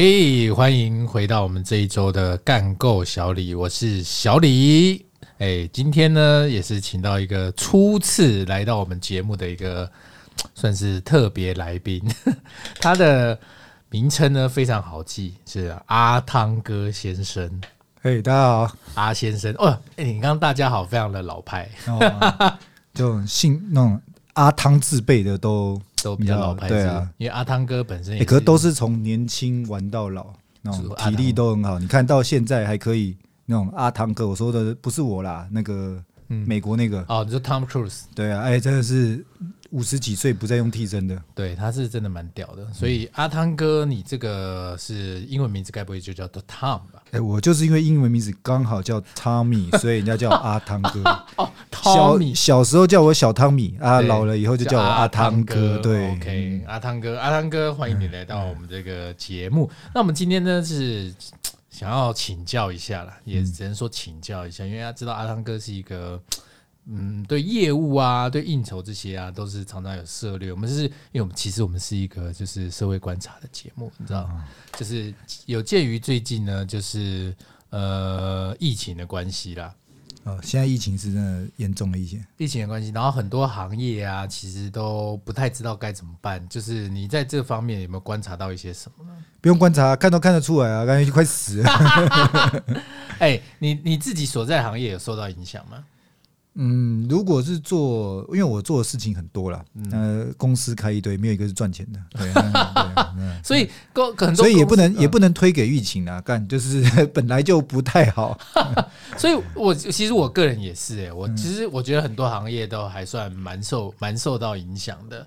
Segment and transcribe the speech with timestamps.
[0.00, 5.04] 哎，欢迎回到我们这一周的干够小李，我是小李。
[5.38, 9.90] 哎，今天呢也是请到一个初次来到我们节目的一个
[10.54, 12.00] 算是特别来宾，
[12.80, 13.36] 他的
[13.90, 17.60] 名称呢非常好记，是阿汤哥先生。
[18.00, 22.56] 嘿，大家好，阿先生哦，哎，你刚刚大家好，非常的老派，哦、
[22.94, 24.00] 就姓那种
[24.34, 33.16] 阿汤字辈的都都比较老派，对啊，因为阿汤哥本身也是，可是都是从年轻玩到老，那种体力都很好，你看到现在还可以
[33.46, 39.24] 那种阿汤哥，我说的不是我啦，那个美国那个、嗯、哦，你说 Tom Cruise，对啊，哎，真的是。
[39.70, 42.66] 五十几岁不再用替身的，对，他是真的蛮屌的。
[42.72, 46.97] 所以阿汤哥，你这个是英文名字，该不会就叫做 Tom 吧？
[47.10, 51.02] 哎，我就是因为英文名字刚好叫 Tommy， 所以人家叫我阿汤哥。
[51.36, 55.78] 哦，小小时候叫我小汤米啊，老了以后就叫我阿汤哥。
[55.78, 59.70] 对，OK，阿汤哥，阿汤哥，欢迎你来到我们这个节目。
[59.94, 61.14] 那我们今天呢是
[61.70, 66.20] 想要请教一下啦，也只能说请教一下，因为他知道阿汤哥是一个。
[66.90, 70.50] 嗯，对业务啊，对应酬这些啊，都是常常有涉猎。
[70.50, 74.28] 我们是因为我们其实我们是一个就是社会观察的节目，你知道，
[74.72, 75.12] 就是
[75.44, 77.36] 有鉴于最近呢，就是
[77.70, 79.74] 呃疫情的关系啦。
[80.24, 86.46] 哦，现在疫情是真的严重了一些，疫情的关系，然后很多行业啊，其实都不太知道该怎么办。
[86.48, 89.12] 就是你在这方面有没有观察到一些什么呢？
[89.40, 92.64] 不用观察，看都看得出来啊，感觉就快死了。
[93.20, 95.84] 哎，你你自己所在行业有受到影响吗？
[96.60, 102.32] 嗯，如果是做，因为我做的事情很多啦，呃，公司开一堆，没有一个是赚钱的，对，
[103.44, 106.82] 所以公很多所以也不能也不能推给疫情啊，干就是
[107.14, 108.36] 本来就不太好，
[109.16, 115.26] 所以我其实我个人也是，哎，我其实我觉得很多行业都还算蛮受蛮受到影响的，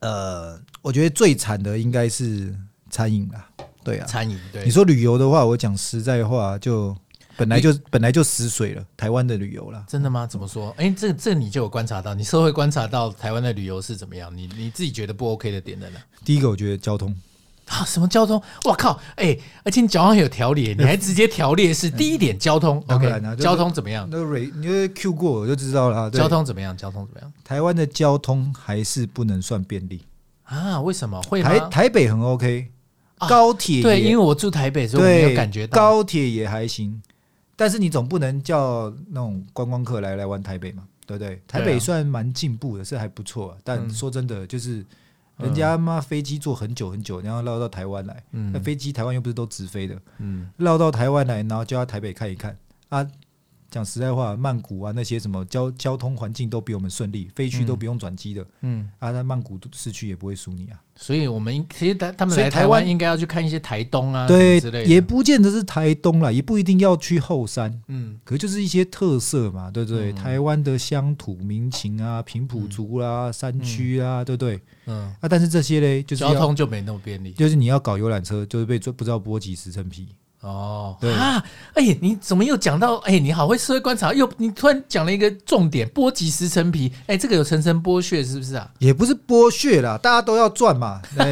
[0.00, 2.52] 呃，我觉得最惨的应该是
[2.90, 3.46] 餐饮啦，
[3.84, 6.96] 对啊，餐饮，对，你说旅游的话，我讲实在话就。
[7.36, 9.84] 本来就本来就死水了，台湾的旅游了。
[9.88, 10.26] 真的吗？
[10.26, 10.70] 怎么说？
[10.78, 14.34] 哎、欸，这这你就有观察到，你社会观察到台湾的旅游是怎么样？
[14.36, 15.98] 你你自己觉得不 OK 的点在哪？
[16.24, 17.14] 第一个，我觉得交通
[17.66, 18.40] 啊，什么交通？
[18.64, 19.00] 我靠！
[19.16, 22.82] 哎、欸，而且你脚上有条列， 你还直接条列是第一点交通。
[22.88, 24.06] OK，、啊、交通怎么样？
[24.10, 26.10] 那个瑞，你就 Q 过我就知道了。
[26.10, 26.76] 交通怎么样？
[26.76, 27.32] 交通怎么样？
[27.42, 30.02] 台湾的交通还是不能算便利
[30.44, 30.80] 啊？
[30.82, 31.20] 为什么？
[31.22, 32.68] 会台台北很 OK，
[33.28, 37.02] 高铁、啊、对，因为我住台北，所以我没有感觉到高铁也还行。
[37.56, 41.40] 但是你总不能叫那种观光客来来玩台北嘛，对不对？
[41.46, 43.58] 台北算蛮进步的，是还不错啊。
[43.62, 44.84] 但说真的，就是
[45.36, 48.22] 人家妈飞机坐很久很久，然后绕到台湾来，
[48.52, 50.00] 那飞机台湾又不是都直飞的，
[50.56, 52.56] 绕到台湾来，然后就要台北看一看
[52.88, 53.06] 啊。
[53.74, 58.88] 讲实在话，曼谷啊那些什么交交通环境都比我们顺利，飞区都不用转机的，嗯。
[59.00, 60.80] 啊，在曼谷市区也不会输你啊。
[60.94, 70.12] 所以我们其实他他们来台湾应该要去看一些台东啊，对，也不见得是台东啦，也不一定要去后山，嗯，可就是一些特色嘛，对不对？
[70.12, 74.60] 台湾的乡土民情啊，平埔族啦，山区啊，对不对？
[74.86, 75.12] 嗯。
[75.20, 80.06] 啊，但是这些嘞，就是交通就没那么便利，就是你要搞游览车，就是被不知道剥几十层皮。
[80.44, 81.12] 哦，对。
[81.12, 81.42] 啊，
[81.74, 82.96] 哎、欸，你怎么又讲到？
[82.98, 88.68] 哎、欸，你好会社会观察，又你突然讲了一个重点，剥几十层皮，哎、欸，这个有层层剥削是不是啊？
[88.78, 91.24] 也不是剥削啦，大家都要赚嘛， 大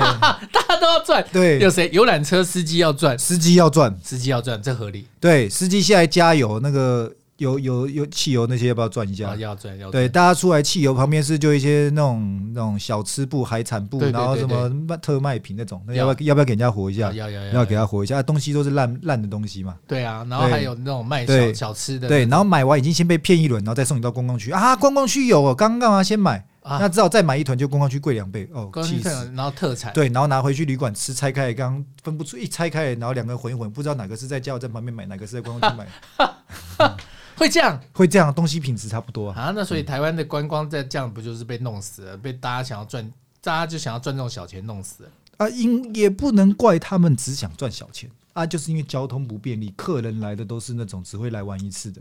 [0.68, 1.90] 家都要赚，对，有谁？
[1.92, 7.12] 游览车司机要赚，司机要赚，司机要赚，这合理，对，司机下来加油那个。
[7.38, 9.30] 有有有汽油那些要不要转一下？
[9.30, 9.92] 啊、要转要转。
[9.92, 17.12] 对，大家出来汽油旁边是就一些那种那种小吃部、海产部，然后什么特卖品那种，那要不要要不要给人家活一下？
[17.12, 19.76] 要要要，要给他活一下，东西都是烂烂的东西嘛。
[19.88, 22.06] 对啊，然后还有那种卖小小吃的。
[22.06, 24.76] 对，然后买完已经先被骗一轮，然后再送你到观光区啊！
[24.76, 28.70] 观光区有哦，刚刚啊先买，那只好再买一团，就观光区贵两倍哦。
[28.84, 29.32] 气死！
[29.34, 29.92] 然后特产。
[29.92, 36.94] 对，然后拿回去旅馆吃，拆开刚分不出，一拆开，然后两个混一混，不知道哪个是在加油站旁边买，哪个是在观光区买。
[37.42, 39.40] 会这样，会这样，东西品质差不多啊。
[39.40, 42.16] 啊那所以台湾的观光在这样，不就是被弄死了？
[42.16, 43.12] 被大家想要赚，
[43.42, 45.48] 大家就想要赚这种小钱，弄死了啊！
[45.48, 52.00] 因也不能怪他们只想赚小钱啊，就是因为交通不便利，客人来的都是那种只会来玩一次的。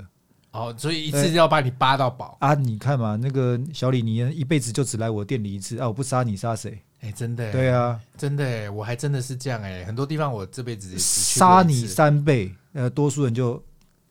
[0.52, 2.54] 哦，所以一次就要把你扒到饱啊！
[2.54, 5.88] 你看嘛，那个小李，你一辈子就只来我店里一次啊！
[5.88, 6.80] 我不杀你杀谁？
[7.00, 13.60] 哎、欸，真的，对啊，真的，我还真的是这样哎，很多地方我这辈子杀你三倍，呃，多数人就。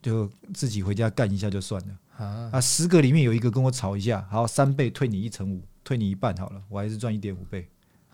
[0.02, 2.60] 就自己回家干一下就算了啊！
[2.60, 7.68] 十个里面有一个跟我吵一下，好，三倍退你一成五，退你一半好了，我还是赚一点五倍。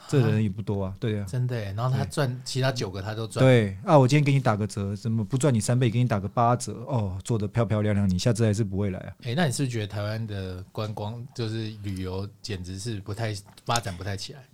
[0.09, 1.59] 这人也不多啊，对啊，真的。
[1.73, 3.45] 然后他赚其他九个他都赚。
[3.45, 6.75] 对啊，我今天给你打个折，怎么不赚你三倍，给你打个八折？
[6.87, 9.17] 哦，做的漂漂亮亮，你下次还是不会来啊？
[9.23, 13.35] 哎，那你是不是觉得台湾的观光就是旅游，简直是不太
[13.65, 14.45] 发展不太起来？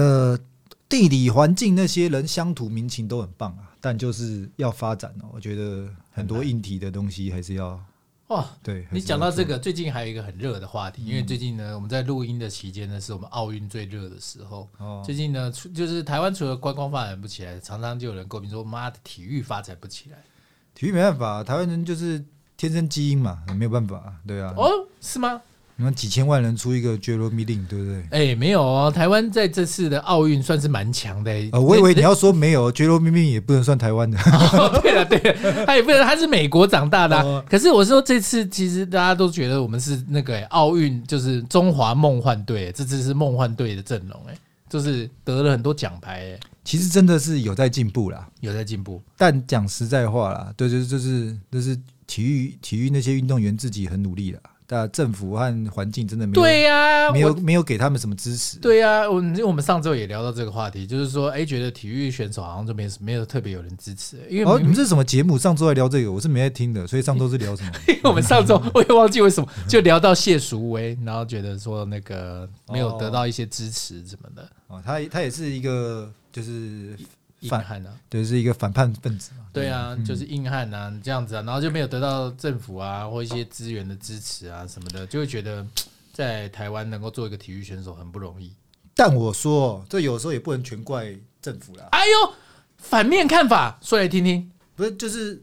[0.00, 0.36] 呃，
[0.88, 5.30] 地理环境那些人乡土民情都很棒啊，但就是要发展哦。
[5.32, 7.80] 我觉得很多硬体的东西还是要
[8.28, 8.44] 哦。
[8.62, 14.68] 对，你讲到这个，最近还有一个很热的话题，因为最近呢，我们在录音的期间呢，是我们奥运最热的时候。
[14.78, 20.18] 哦，最近呢，就是台湾除了观光发展不起来，常常就有人诟病说：“妈的，体育发展不起来。”
[20.74, 22.22] 体育没办法，台湾人就是
[22.56, 24.52] 天生基因嘛，没有办法，对啊。
[24.56, 24.70] 哦，
[25.00, 25.40] 是吗？
[25.78, 27.96] 你看几千万人出一个 Jerome Lin，对不对？
[28.10, 31.30] 哎、欸，没有哦，台湾在这次的奥运算是蛮强的。
[31.52, 34.18] 呃，我以为你要说没有，Jerome Lin 也不能算台湾的。
[34.18, 37.22] 哦、对了，对了，他也不能，他是美国长大的、啊。
[37.22, 44.34] 哦、可是我说这次其实大家都觉得我们是那个奥运就是中华梦幻队，这次是梦幻队的阵容，哎，
[44.70, 49.02] 就是得了很多奖牌，哎，其实真的是有在进步啦，有在进步。
[49.18, 54.40] 但讲实在话啦，对，就是就是就是体育体育那些运动员自己很努力了。
[54.66, 58.58] 但政府和环境真的没有对呀，没有没有给他们什么支持。
[58.58, 64.18] 对呀，我因为我们上周也聊到这个话题，就是说，哎，觉得体育选手好像就没没有特别有人支持。
[64.28, 65.38] 因为哦，你们这是什么节目？
[65.38, 67.70] 上周还聊这个，我是没在听的，所以上周是聊什么？
[67.88, 74.48] 因为我们上周我也忘记为什么就聊到谢淑薇，然后觉得说那个没有得到一些支持什么的。
[74.66, 76.96] 哦，他他也是一个就是。
[77.40, 77.96] 硬汉呢、啊？
[78.08, 79.46] 对，是一个反叛分子嘛。
[79.52, 85.66] 对啊，嗯、就是硬汉啊，这样子啊，然后就没有得到政府啊或一些资源的支持啊什么的，就会觉得
[86.12, 88.54] 在台湾能够做一个体育选手很不容易。
[88.94, 91.88] 但我说，这有时候也不能全怪政府啦。
[91.92, 92.34] 哎呦，
[92.78, 94.50] 反面看法，说来听听。
[94.74, 95.42] 不是，就是。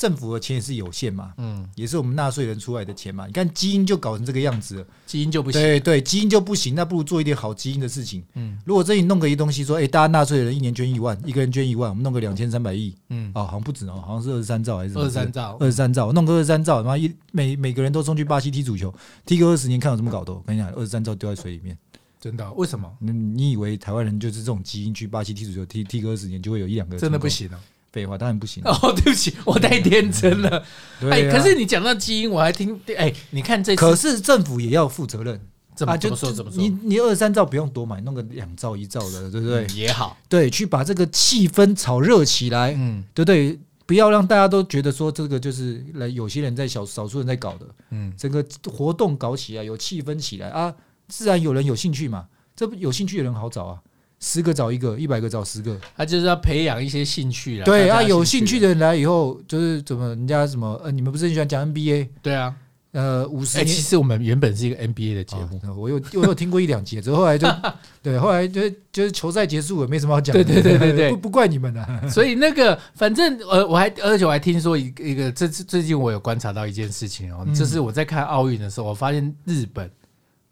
[0.00, 3.26] 政府的钱也是有限嘛，嗯，也是我们纳税人出来的钱嘛。
[3.26, 5.60] 你看基因就搞成这个样子了，基因就不行。
[5.60, 8.24] 对对，基因就不行，那不如做一点好基因的事情。
[8.32, 18.94] 嗯，如果这里弄个一东西，说，哎，大家纳税人一年捐一万，一个人捐一万，我们弄个两千三百亿，嗯，哦，好像不止哦，好像是二十三兆还是二十三兆，二十三兆，弄个二十三兆，然后一每每个人都送去巴西踢足球，
[19.26, 20.36] 踢个二十年，看有什么搞头？
[20.36, 21.76] 我跟你讲，二十三兆丢在水里面，
[22.18, 22.50] 真的？
[22.54, 22.90] 为什么？
[23.00, 26.96] 你你以为台湾人就是这种基因去巴西踢足球，踢踢个二十年就会有一两个？
[26.96, 27.60] 真的不行啊。
[27.92, 30.64] 废话当然不行哦， 对不起，我太天真了。
[31.10, 35.40] 哎，可是你讲到基因，我还听哎，你看这，可是政府也要负责任，
[35.74, 36.32] 怎么就说？
[36.32, 36.62] 怎么说？
[36.62, 39.66] 你你二三兆不用多买，弄个两兆一兆的，对不对？
[39.74, 43.58] 也好，对，去把这个气氛炒热起来，嗯，对不对？
[43.86, 50.72] 不要让大家都觉得说这个就是来有些人在小少数人在搞的，嗯，整个活动搞起来有气氛起来啊，
[51.08, 52.26] 自然有人有兴趣嘛。
[52.54, 53.80] 这不有兴趣的人好找啊。
[54.20, 57.64] 十个找一个，一百个找十个，他就是要培养一些兴趣啦。
[57.64, 62.08] 对啊，有兴趣的人来以后，就是怎么人家什么呃，你们不是很喜欢讲 NBA？
[62.22, 62.54] 对啊，
[62.92, 63.56] 呃，五十。
[63.58, 67.48] 哎，其实我们原本是一个 NBA 的节目，我有我有听过一两节，之后后来就
[68.02, 70.34] 对，后来就就是球赛结束了，没什么好讲。
[70.34, 71.88] 对对对对对， 不不怪你们的。
[72.10, 79.90] 所以那个反正呃，我还而且我还听说一个一个，这次最近我有观察到一件事情哦，就是我在看奥运的时候，我发现日本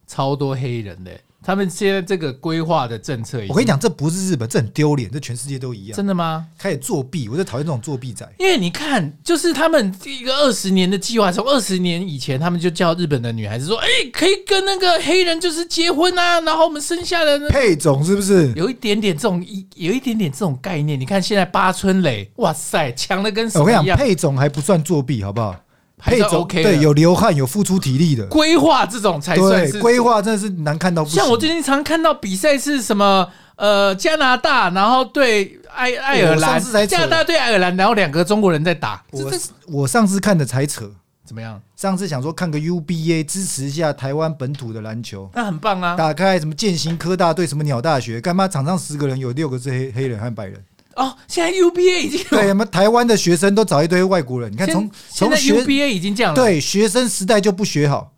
[0.06, 1.10] 超多黑人的。
[1.48, 5.96] 他们现在这个规划的政策，我跟你讲，这不是日本，这很丢脸，这全世界都一样。
[5.96, 6.46] 真的吗？
[6.58, 8.30] 开始作弊，我就讨厌这种作弊仔。
[8.38, 18.52] 因为你看，就是他们一个二十年的计划，从二十年以前，他们就叫日本的女孩子说：“哎、欸，可以跟那个黑人就是结婚啊，然后我们生下来的配种是不是？
[18.54, 21.00] 有一点点这种一，有一点点这种概念。
[21.00, 23.82] 你看现在八村垒，哇塞，强的跟什么一样？
[23.82, 25.56] 我跟你讲，配种还不算作弊，好不好？
[25.98, 31.18] 配走 OK，对，有流汗、有付出体力的规划，这种才算是规划，真的是难看到不行。
[31.18, 33.28] 像我最近常看到比赛是什么？
[33.56, 39.02] 呃，加拿大，然后对爱爱尔兰，加拿大对爱尔兰，然后两个中国人在打。
[39.10, 39.28] 我
[39.66, 40.88] 我上次看的才扯，
[41.26, 41.60] 怎么样？
[41.74, 45.96] 上次想说看个 UBA，支持一下台湾本土的篮球，那很棒啊！
[45.96, 50.64] 打开什么建行科大对什么鸟大学，干嘛场上十个人有六个是黑黑人和白人。
[50.98, 54.50] 哦，现在 UBA 已经对，我们台湾的学生都找一堆外国人。
[54.52, 58.12] 你看从，从从 UBA 已经这样了，对学生时代就不学好。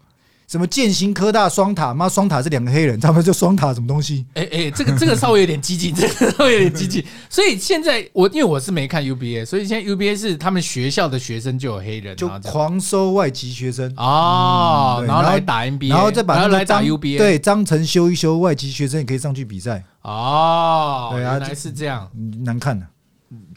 [0.50, 4.26] 什么建行科大双塔，妈双塔是两个黑人，他们就双塔什么东西？
[4.34, 7.04] 哎哎、欸欸，这个这个稍微有点激进，这个稍微有点激进。
[7.30, 21.10] 所以现在我因为我是没看 UBA，所以现在 UBA 是他们学校的学生就有黑人，就狂收外籍学生哦，嗯、然后来打 NBA，然后再把那个来打 UBA，对，章程修一修，外籍学生也可以上去比赛哦。
[21.12, 22.10] 对啊，原来是这样，
[22.44, 22.90] 难看的、啊。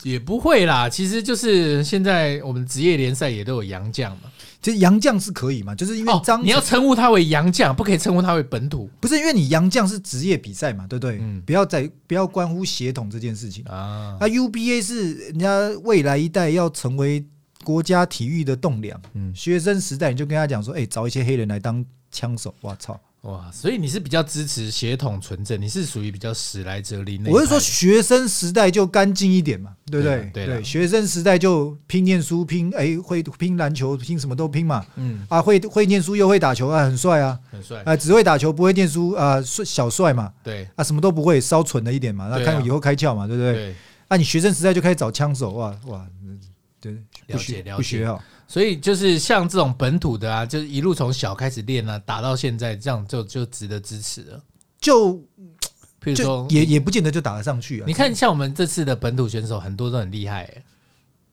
[0.03, 4.29] 也不会啦，其实就是现在我们职业联赛也都有洋将嘛。
[4.63, 8.89] 其实洋将是可以嘛，就是因为张、哦、你要称呼他为洋将，不可以称呼他为本土。
[9.01, 11.20] 不是因为你洋将是职业比赛嘛，对不对？
[11.20, 14.17] 嗯，不要再不要关乎协同这件事情啊。
[14.22, 17.25] 那 UBA 是人家未来一代要成为
[17.65, 18.98] 国家体育的栋梁。
[19.15, 22.55] 嗯，学生时代你就跟他讲说，哎、欸，找一些黑人来当枪手。
[22.62, 22.98] 我操！
[23.24, 27.32] 哇，所以你是比较支持血统纯正，你是属于比较史莱哲林那。
[27.32, 30.29] 我是说学生时代就干净一点嘛，对不对？
[30.34, 34.86] 对，对学生时代就拼念书，拼哎会拼篮球，拼什么都拼嘛。
[34.98, 40.34] 嗯啊，会会念书又会打球啊，很帅啊，很帅啊，只会打球不会念书啊，帅小帅嘛。
[40.43, 43.53] 对啊，什么都不会，稍蠢了一点嘛，那看以后开窍嘛，对不对？
[43.53, 43.75] 对。
[44.10, 46.05] 啊，你学生时代就开始找枪手，哇哇，
[46.82, 46.91] 对，
[47.27, 48.22] 了解了解，不学好。
[48.53, 54.39] 所以就是像这种本土的啊，就是一路从小开始练啊，打到现在，这样就就值得支持了。
[54.79, 55.15] 就，
[56.00, 57.86] 譬如说，也也不见得就打得上去啊。
[57.88, 60.63] 你看，像我们这次的本土选手，很多都很厉害、欸。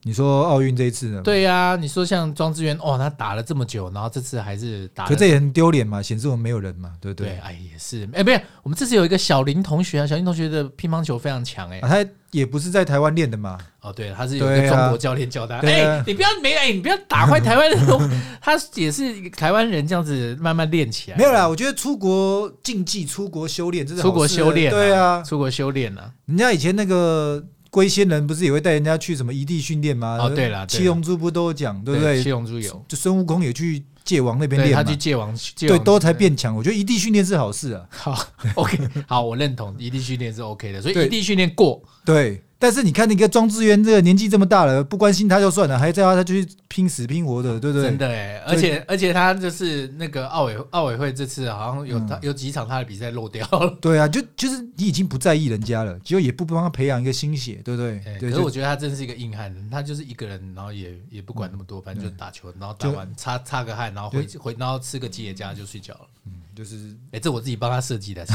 [0.03, 1.21] 你说奥运这一次呢？
[1.23, 7.29] 对呀、啊，你说像庄智渊，哦，他打了这么久，然后这次还是打，可这也很丢脸嘛，显示我们没有人嘛，对不对？
[7.29, 17.79] 对，哎，也是，哎，不是，我们这次有一个小林同学啊，小林同学的乒乓球非常强、欸，哎、啊，他也不是在台湾练的嘛，哦，对，他是有一个中国教练教他，哎、啊，你不要没，哎，你不要打坏台湾人，
[18.41, 21.19] 他也是台湾人，这样子慢慢练起来。
[21.19, 27.45] 没有啦，我觉得出国竞技、出国修炼，这是出国修炼，对啊，出国修炼啊，人家以前那个。
[27.71, 30.19] 龟仙人不是也会带人家去什么异地训练吗？
[30.21, 32.23] 哦，对了，七龙珠不都有讲，对不对？
[32.23, 36.55] 七龙珠有，就孙悟空也去界王那边练，他去界王，对，都才变强。
[36.57, 37.87] 我觉得异地训练是好事啊。
[37.91, 42.43] 好，OK，好，我认同异地训练是 OK 的，所以异地训练过，对。
[42.61, 47.89] 但是你看那个庄智渊，这个年纪这么大了，不关心他就算了，还在他他就去拼死拼活的，对不对？
[47.89, 53.75] 真的哎，而且而且他就是那个奥委奥委会这次好像有他、嗯、有几场他的比赛漏掉了。
[53.81, 57.99] 对啊，就就是你已经不在意人家了，就也不帮他培养一个心血，对不对？
[58.01, 58.31] 欸、对。
[58.31, 66.07] 可是我觉得他真是一个硬汉，他就是一个人，然后也也不管那么多，反正就打球，然后打完擦擦个汗，然后回回然后吃个吉野家就睡觉了。
[66.27, 66.77] 嗯，就是
[67.07, 68.27] 哎、欸，这我自己帮他设计的，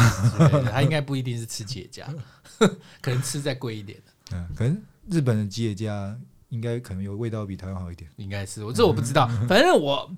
[0.72, 2.08] 他应该不一定是吃吉野家，
[3.02, 4.12] 可能吃再贵一点的。
[4.32, 4.82] 嗯，可能。
[5.08, 6.18] 日本的吉野家
[6.50, 10.12] 应该可能有味道比台湾好一点，应该是我这我不知道，反正我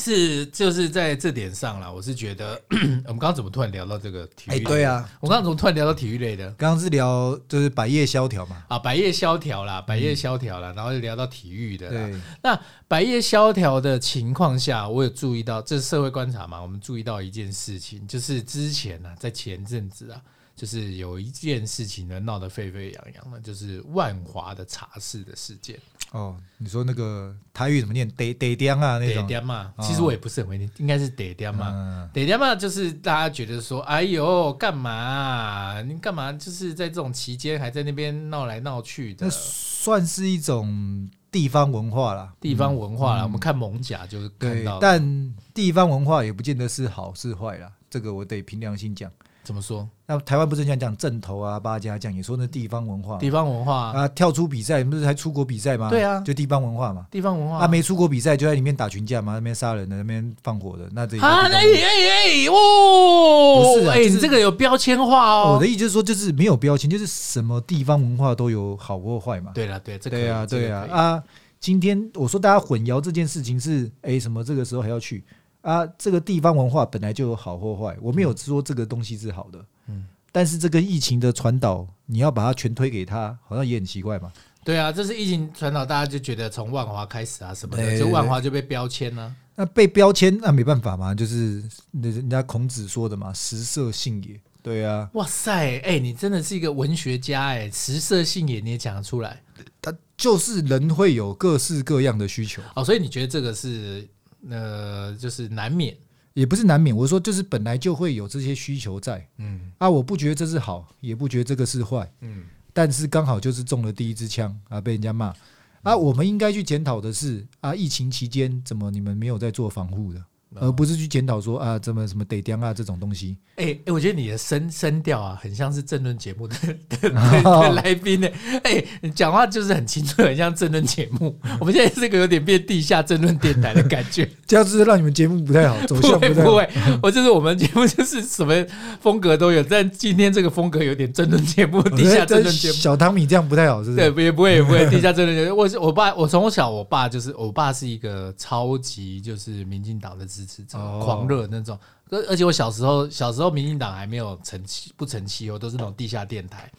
[0.00, 2.60] 是就是在这点上啦，我是觉得
[3.06, 4.64] 我们刚刚怎么突然聊到这个体育？
[4.64, 6.50] 对啊，我刚刚怎么突然聊到体育类的？
[6.54, 11.88] 刚刚是聊就是百业萧条嘛，啊，百业萧条啦，百业萧条啦，然后就聊到体育的。
[11.88, 20.20] 对，那百业萧条的情况下，我有注意到，这是社会观察嘛，我们注意到一件事情，就是之前呢，在前阵子啊。
[20.56, 25.78] 就是有一件事情呢，闹得沸沸扬扬的，就是万华的茶室的事件。
[26.12, 28.08] 哦，你说那个台语怎么念？
[28.12, 29.44] 得得点啊，那种。
[29.44, 32.08] 嘛，其实我也不是很会念，应该是得点嘛。
[32.14, 35.82] 得点嘛，就是大家觉得说，哎呦，干嘛啊？
[35.82, 36.32] 你干嘛？
[36.32, 42.32] 就是在这种期间还在那边闹来闹去的，那算是一种地方文化啦。
[42.40, 47.70] 地方文化啦，我们看艋舺就是看到，但地方文化也不见得是好是坏啦。
[47.90, 49.10] 这个我得凭良心讲。
[49.46, 49.88] 怎么说？
[50.06, 53.16] 那台湾不是讲讲正头啊、八家将，也说那地方文化。
[53.18, 55.88] 地方文化啊，跳出比赛不是还出国比赛吗？
[55.88, 57.06] 对啊，就地方文化嘛。
[57.12, 57.60] 地方文化。
[57.60, 65.52] 他没出国比赛，就在里面打群架嘛，那边杀人的，那边放火的，那这啊，哎哎哎，哦，不是，哎，你这个有标签化哦。
[65.54, 69.52] 我的意思就是说，就是没有标签，就是什么地方文化都有好或坏嘛。
[69.54, 71.22] 对了，对，这个对啊，对啊，啊，
[71.60, 75.24] 今天我说大家混淆这件事情是，哎，什么这个时候还要去
[75.66, 75.86] 啊？
[75.98, 80.06] 这个地方文化本来就有好或坏，我没有说这个东西是好的，嗯。
[80.30, 84.30] 但是这个疫情的传导，你要把它全推给他，好像也很奇怪嘛。
[84.62, 89.34] 对啊，这是疫情传导，大家就觉得从万华开始啊什么的，就万华就被标签了。
[89.54, 94.38] 那被标签那没办法嘛，就是人家孔子说的嘛，“食色性也”。
[94.62, 95.08] 对啊。
[95.14, 99.40] 哇塞，哎，你真的是一个文学家哎，“食色性也”你也讲得出来。
[99.80, 104.06] 他就是人会有各式各样的需求哦，所以你觉得这个是
[104.48, 105.96] 呃，就是难免。
[106.34, 115.34] 也不是难免，我说就是本来就会有这些需求在，嗯啊，我不觉得这是好，也不觉得这个是坏，嗯，但是刚好就是中了第一支枪啊，被人家骂，
[115.82, 120.22] 啊，我们应该去检讨的是啊，疫情期间怎么你们没有在做防护的？
[120.54, 123.36] 而不是去检讨说啊，怎么什么得奖啊这种东西。
[123.56, 126.54] 哎、欸欸、我觉得你的声声调啊，很像是政论节目的
[127.00, 128.28] 的来宾呢。
[128.62, 131.38] 哎、欸，你讲话就是很清楚，很像政论节目。
[131.58, 136.42] 我们现在这个有点变地下政论电台的感觉，这样是让你们节目不太好走向不太好。
[136.42, 136.68] 不会，
[137.02, 138.54] 我就是我们节目就是什么
[139.00, 142.74] 风格都有，但今天这个风格有点政论节目，地下政论节目。
[142.74, 144.10] 小汤米这样不太好，是不是？
[144.10, 145.56] 对，也不会，也不会地下政论节目。
[145.56, 150.76] 我我爸，我从小我爸就是我爸是一个超级就是民进党的支持者。
[150.76, 151.00] 哦。
[151.02, 151.78] 狂热那种，
[152.10, 156.70] 而而且我小时候，小时候民进党还没有成气，不成气哦，都是那种地下电台，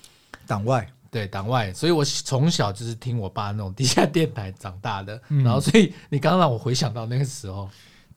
[0.46, 0.88] 党外。
[1.10, 7.68] 对党外，所以我从小就是听我爸那种地下电台长大的，然后所以你刚刚让我回想到那个时候，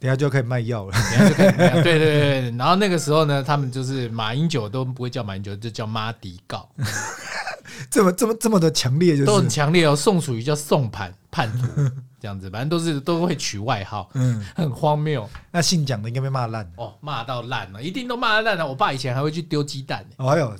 [0.00, 6.68] 等下就要开始卖药了，等下就可以卖药，对对对，然后那个时候呢，他们就是马英九都不会叫马英九，就叫妈迪告，
[7.88, 11.68] 这么这么这么的强烈，就是都很强烈哦，宋楚瑜叫宋盘叛徒。
[12.20, 15.28] 这样子，反正都是都会取外号，嗯，很荒谬。
[15.50, 18.66] 那姓蒋的应该被骂烂哦，骂到烂了，一定都骂到烂了。
[18.66, 20.54] 我爸以前还会去丢鸡蛋，哦，还有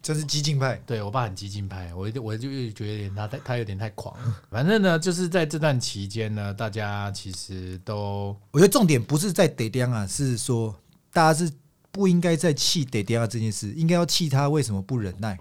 [0.00, 4.36] 这是激进派，对我爸很激进派，我我就觉得他太他有点太狂了。
[4.50, 10.74] 反正呢，就是在这段期间呢，大家其实都，我觉得重点不是在得点啊，是说
[11.12, 11.52] 大家是
[11.90, 15.36] 不应该在气得点啊这件事，应该要气他为什么不忍耐。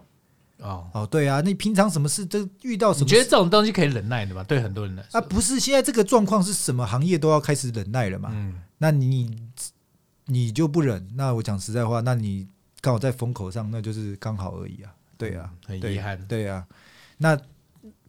[0.59, 3.05] 哦哦，对啊，你平常什么事都遇到什么？
[3.05, 4.43] 你觉得这种东西可以忍耐的吗？
[4.43, 8.29] 对很多人来说啊，不是，现在这个状况是什么行业都要开始忍耐了嘛？
[8.33, 9.35] 嗯，那你
[10.25, 11.07] 你就不忍？
[11.15, 12.47] 那我讲实在话，那你
[12.81, 14.91] 刚好在风口上，那就是刚好而已啊。
[15.17, 16.43] 对啊，嗯、很遗憾对。
[16.43, 16.65] 对啊，
[17.17, 17.37] 那。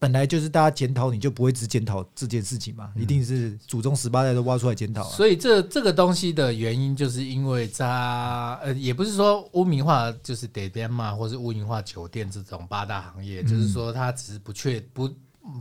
[0.00, 5.10] 本来就是大家检讨，你就不会只检讨这件事情嘛，一定是祖宗十八代都挖出来检讨啊。
[5.10, 15.10] 所以这这个东西的原因，就是因为他呃，也不是说污名化，就是点点嘛，或是污名化酒店这种八大行业，就是说它只是不确不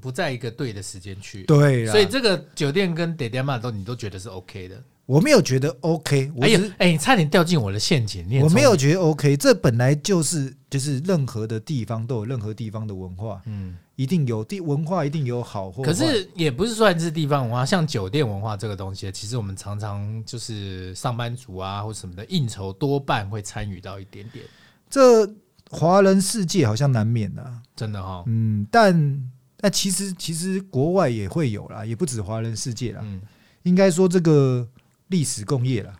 [0.02, 1.44] 不在一个对的时间去。
[1.44, 4.82] 对，所以这个酒店跟点点嘛都你都觉得是 OK 的。
[5.06, 8.26] 我没有觉得 OK，我哎呀，哎，你差点掉进我的陷阱。
[8.42, 13.76] 我没有觉得 OK，这本来就是就是任何的地方都有任何地方的文化，嗯。
[14.00, 15.84] 一定有地文化，一定有好或。
[15.84, 24.46] 可是也不是算是地方文化，像酒店文化这个东西，其实我们常常就是上班族啊或什么的应酬，多半会参与到一点点。
[24.90, 25.30] 这
[25.70, 28.24] 华人世界好像难免啊，真的哈、哦。
[28.28, 33.02] 嗯，但但其实其实国外也会有啦，也不止华人世界啦。
[33.04, 33.20] 嗯，
[33.64, 34.66] 应该说这个
[35.08, 35.94] 历史工业啦，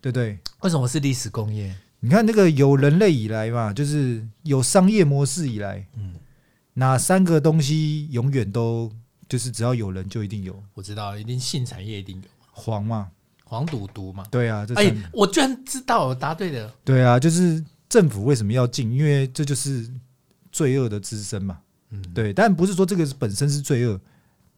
[0.00, 0.38] 对不对？
[0.60, 1.74] 为什么是历史工业？
[1.98, 6.14] 你看那个有人类以来嘛，就是有商业模式以来，嗯。
[6.74, 8.90] 哪三个东西永远都
[9.28, 10.62] 就是只要有人就一定有？
[10.74, 13.10] 我知道，一定性产业一定有黄嘛，
[13.44, 14.24] 黄赌毒嘛。
[14.30, 16.74] 对啊，哎、欸，我居然知道，我答对了。
[16.84, 18.90] 对啊，就是政府为什么要禁？
[18.92, 19.86] 因为这就是
[20.50, 21.58] 罪恶的滋生嘛。
[21.90, 24.00] 嗯，对，但不是说这个本身是罪恶，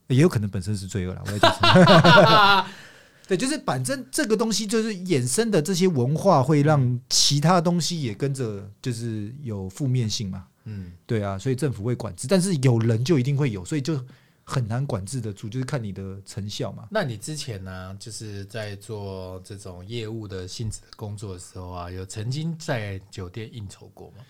[0.06, 1.22] 也有可能本身是罪恶啦。
[1.26, 2.66] 我来讲，
[3.26, 10.46] 对，就是反正这个东西就是衍生的这些文化，会让其他东西也跟着就是有负面性嘛。
[10.64, 14.02] 嗯，对啊，所以政府会管制，但是有人就一定会有，所以就
[14.42, 16.88] 很难管制得住，就是看你的成效嘛。
[16.90, 24.24] 那你之前呢、啊，就是在做这种业务的性质的工作的时候啊，有曾经在酒店应酬过吗？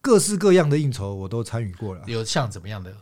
[0.00, 2.02] 各式各样的应酬我都参与过了。
[2.06, 2.94] 有像怎么样的？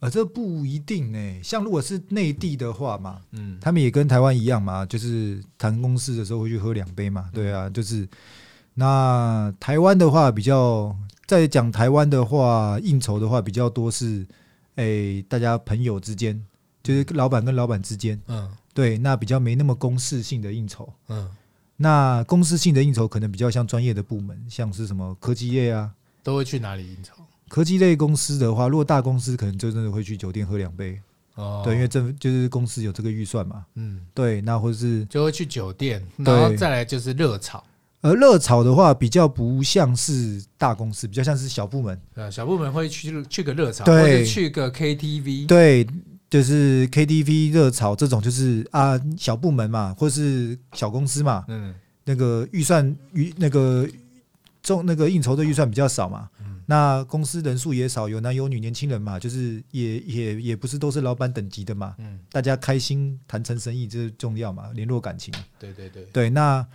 [0.00, 1.40] 呃，这不一定呢、欸。
[1.42, 7.30] 像如果是内地的话嘛，嗯，他们也跟台湾一样嘛，就是谈公事的时候会去喝两杯嘛。
[7.32, 8.08] 对啊，就是
[8.74, 10.96] 那台湾的话比较。
[11.26, 14.26] 在讲台湾的话，应酬的话比较多是，
[14.76, 16.40] 诶、欸，大家朋友之间，
[16.82, 21.28] 就是老板跟老板之间，嗯，对，那比较没那么公式性的应酬，嗯，
[21.76, 25.90] 那公式性的应酬可能比较像专业的部门，像是什么科技业啊，
[26.22, 27.14] 都会去哪里应酬？
[27.48, 31.00] 科技类公司的话，如果大公司可能就真的会去酒店喝两杯，
[31.36, 37.64] 哦，对，因为政就是公司有这个预算嘛，嗯，对，那或者是就会去酒店，然后再来就是热炒。
[38.04, 41.98] 而热炒的话，比较不像是大公司，比较像是小部门。
[42.12, 45.46] 呃，小部门会去去个热炒，或者去个 KTV。
[45.46, 45.86] 对，
[46.28, 51.46] 就是 KTV 热炒这种，就是啊，小部门嘛，或是小公司嘛。
[51.48, 51.74] 嗯。
[52.04, 53.88] 那个预算预那个
[54.62, 56.28] 中那个应酬的预算比较少嘛。
[56.40, 56.60] 嗯。
[56.66, 61.94] 那公司人数也少，有男有女，年轻人嘛，就是也也也不是都是老板等级的嘛。
[61.96, 62.20] 嗯。
[62.30, 65.32] 大家开心谈成生意，这是重要嘛，联络感情。
[65.58, 66.04] 对对对。
[66.12, 66.66] 对，那。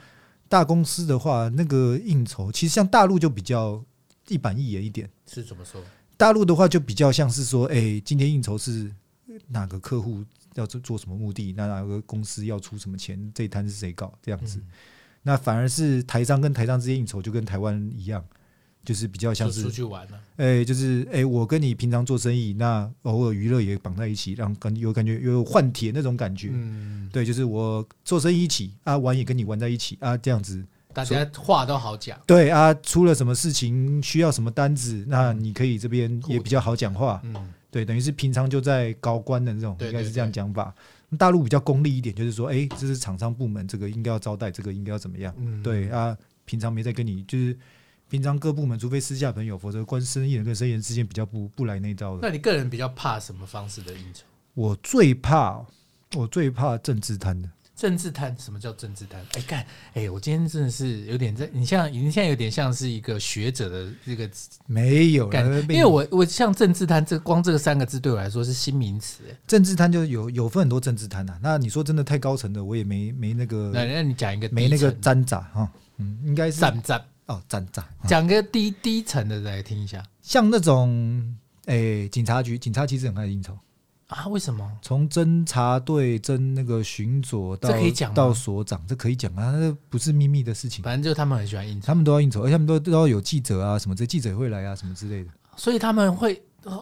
[0.49, 3.81] 大公司的话，那个应酬其实像大陆就比较
[4.27, 5.09] 一板一眼一点。
[5.27, 5.81] 是怎么说？
[6.17, 8.91] 大陆的话就比较像是说，哎、欸，今天应酬是
[9.47, 14.57] 哪个客户要做做什么目的，那哪个公司要出什么钱，这一摊是谁搞这样子。
[14.57, 14.67] 嗯、
[15.21, 18.21] 那反而是台商跟台商之间应酬就跟台湾一样。
[18.85, 26.49] 就是比较像是出去玩了，哎，就是哎，我跟你平常做生意，那偶尔娱乐也绑在一起，让感有感觉有换铁那种感觉。
[26.51, 32.19] 嗯，对，就是我做生意一起啊，玩也跟你玩在一起啊，这样子，大家话都好讲。
[32.25, 37.21] 对啊，出了什么事情需要什么单子，那你可以这边也比较好讲话。
[37.25, 37.35] 嗯，
[37.69, 40.73] 对，等于是平常就在高官的那种，应该是这样讲法。
[41.17, 45.31] 大陆比较功利一点，就是说，哎，这是厂商部门，这个应该要招待，这个应该要怎么样？
[45.37, 47.55] 嗯，对啊，平常没在跟你就是。
[48.09, 52.19] 平常各部门，除非私下朋友，否则关生意人跟生意人之间比较不不来那招的。
[52.21, 54.23] 那你个人比较怕什么方式的应酬？
[54.55, 55.63] 我最怕，
[56.15, 57.47] 我最怕政治摊的。
[57.75, 58.35] 政治摊？
[58.37, 59.21] 什么叫政治摊？
[59.35, 64.29] 哎，干，哎，我今天真的是有点在，你像你现在有点像是一个学者的这个
[64.65, 69.23] 没有感，因为我我像政治摊，这光这个三个字对我来说是新名词。
[69.47, 71.39] 政治摊就有有分很多政治摊呐。
[71.41, 73.71] 那你说真的太高层的，我也没没那个。
[73.73, 77.01] 那那你讲一个没那个沾杂哈，嗯，应该是沾杂。
[77.29, 83.55] 哦，站站，讲个低低层的来听一下，像那种诶、欸，警察局，警察其实很爱应酬
[84.07, 84.25] 啊？
[84.29, 84.67] 为什么？
[84.81, 87.69] 从侦查队、侦那个巡佐到
[88.15, 90.83] 到所长，这可以讲啊，那不是秘密的事情。
[90.83, 95.29] 反正就是他们很喜欢应酬，他们都要应酬，而且他们都都要有记者啊什么，这记者会来啊什么之类的。
[95.55, 96.41] 所以他们会，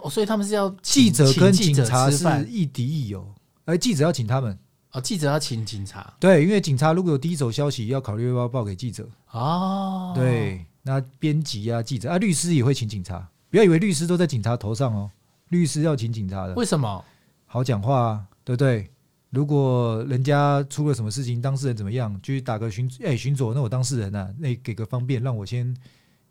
[0.09, 3.27] 所以他们是要记者跟警察是亦敌亦友，
[3.65, 4.57] 而记者要请他们。
[4.97, 9.07] 哦，记者要请警察，对，因为警察如果有第一手消息，要考虑要不要报给记者。
[9.29, 13.29] 哦，对，那编辑啊，记者啊，律师也会请警察。
[13.51, 15.11] 不要以为律师都在警察头上哦，
[15.49, 16.55] 律师要请警察的。
[16.55, 17.05] 为什么？
[17.45, 18.89] 好讲话啊，对不对？
[19.29, 25.77] 如果人家出了什么事情，当事人怎么样，就去打个巡，哎，巡佐，那我当事人啊，那给个方便，让我先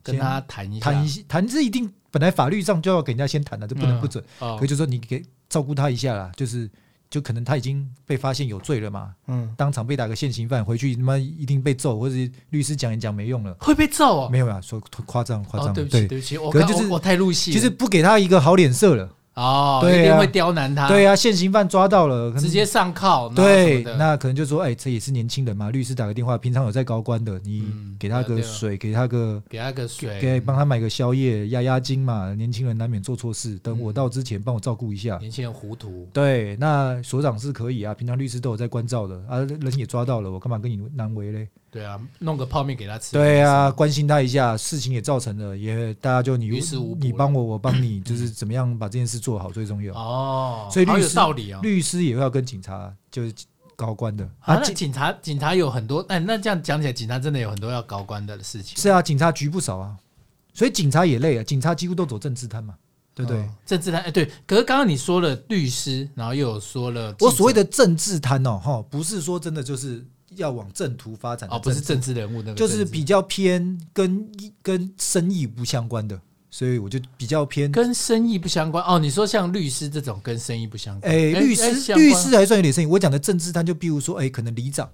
[0.03, 4.25] 跟他谈一谈一谈，是一定本来法律上就要给人家先谈的，这不能不准。
[4.41, 6.69] 嗯哦、可以就说你给照顾他一下啦，就是。
[7.09, 12.15] 就可能他已经被发现有罪了嘛，嗯，当场被打个现行犯，回去他妈一定被揍，或者
[12.51, 14.29] 律师讲一讲没用了，会被揍哦？
[14.31, 19.11] 没有啊，说夸张夸张，对不起对不起，我可能就是我太入戏，就是不给他一个好脸色了。
[19.37, 20.89] 哦，对，一定会刁难他。
[20.89, 23.29] 对啊，现行犯抓到了，直接上铐。
[23.29, 25.71] 对，那可能就说，哎，这也是年轻人嘛。
[25.71, 32.33] 律师打个电话，平常有在高官的，你给他个水，给他个，给他个水，给帮他买个宵夜压压惊嘛。
[32.33, 35.19] 年轻人难免做错事，等我到之前帮我照顾一下。
[35.19, 36.09] 年轻人糊涂。
[36.15, 41.47] 对，那所长是可以啊，平常律师都有在关照的啊，人也抓到了，我干嘛跟你难为嘞？
[41.77, 43.13] 对啊，弄个泡面给他吃。
[43.13, 46.49] 对啊，关心他一下，事情也造成了，也大家就你
[46.99, 49.93] 你帮我，我帮你， 就是怎么样把这件事做好最重要。
[49.93, 53.35] 哦，所以律师有道理啊，律师也会要跟警察，就是
[53.77, 54.55] 高官的啊。
[54.55, 58.75] 那警察警察有很多，哎，那这样讲起来，警察真的有很多要高官的事情。
[58.79, 59.95] 是啊，警察局不少啊，
[60.55, 61.45] 所以警察也累啊。
[61.45, 62.75] 警察几乎都走政治摊嘛，
[63.15, 63.47] 对不对？
[63.67, 64.25] 政治摊，哎，对。
[64.47, 70.03] 可是刚刚你说了律师，然后又有说了，我所谓的政治摊哦，哈，不是说真的就是。
[70.37, 74.27] 要往正途发展哦，不是政治人物那个，就是比较偏跟
[74.63, 76.21] 跟生意不相关的，
[76.51, 78.99] 所以我就比较偏跟生意不相关哦。
[78.99, 82.87] 你说像律师这种跟生意不相关，哎，律师律师还算有点生意。
[82.87, 84.89] 我讲的政治，他就比如说，哎，可能里长，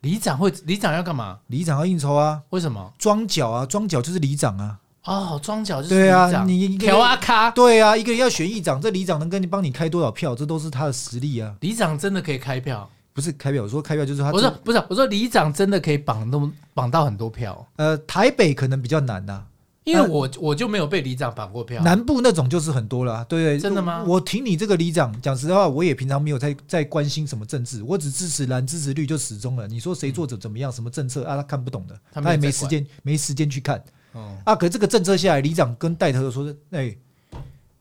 [0.00, 1.38] 里长会里长要干嘛？
[1.48, 2.42] 里长要应酬啊？
[2.50, 2.92] 为什么？
[2.98, 4.78] 装脚啊，装脚就是里长啊。
[5.04, 11.54] 哦，装脚就是对啊，你调啊咖，对啊，一个人要选议长，这里长能跟你帮你开多少票，这都是他的实力啊。
[11.60, 12.90] 里长真的可以开票。
[13.14, 14.32] 不是开票，我说开票就是他。
[14.32, 17.64] 我说不是，我说里长真的可以绑那么绑到很多票。
[17.76, 19.44] 呃，台北可能比较难呐，
[19.84, 21.80] 因为我我就没有被里长绑过票。
[21.84, 23.58] 南部那种就是很多了，对对。
[23.60, 24.02] 真的吗？
[24.04, 29.68] 我听你这个里长，讲实话，我也平常没有在在关心什么政治，我只支持蓝，支持绿就始终了。
[29.68, 33.80] 你说谁做者怎么样，什么政策啊，他看不懂的，他也没时间没时间去看。
[34.10, 36.96] 哦啊，可这个政策下来，里长跟带头的说：“哎，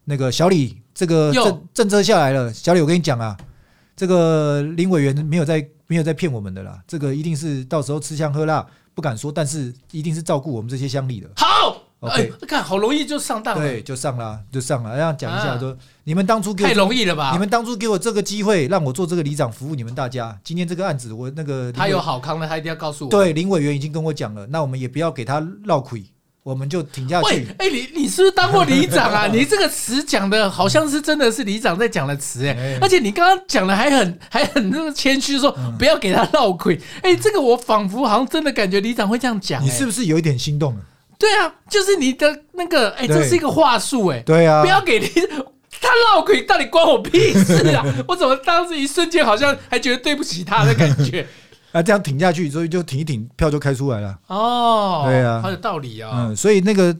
[0.03, 3.35] 那个小李，这个政政策下来了，小李，我跟你讲啊，
[4.03, 11.29] 这个林委员没有在。”没有在骗我们的啦，这个一定是到时候吃香喝辣，不敢说，但是一定是照顾我们这些乡里的。
[11.35, 14.95] 好，OK，看好容易就上当了，对，就上了，就上了。
[14.95, 17.31] 这样讲一下，说你们当初给我太容易了吧？
[17.33, 20.35] 你们当初给我这个机会，让我做这个里长，服务你们大家。
[20.43, 23.11] 今天这个案子，我那个他有好康的，他一定要告诉我。
[23.11, 26.03] 对，林委员已经跟我讲了，那我们也不要给他绕亏。
[26.43, 27.27] 我们就停下去。
[27.27, 29.27] 喂，哎，你你是不是当过里长啊？
[29.31, 36.77] 你这个词讲的好像是真的是里长在讲的词哎，而且你刚刚讲的还很还很那个谦虚，说不要给他闹亏。
[37.01, 39.63] 哎，这个我仿佛好像真的感觉里长会这样讲。
[39.63, 40.81] 你是不是有一点心动了？
[41.17, 44.19] 对啊，就是你的那个，哎，这是一个话术哎。
[44.25, 47.85] 对啊，不要给他闹鬼，到底关我屁事啊？
[48.07, 51.25] 我怎么当时一瞬间好像还觉得对不起他的感觉？
[51.73, 54.17] 啊，这样挺下去，所以就挺一挺，票就开出来了。
[54.27, 56.11] 哦，对啊，好有道理啊。
[56.13, 56.95] 嗯，所以那个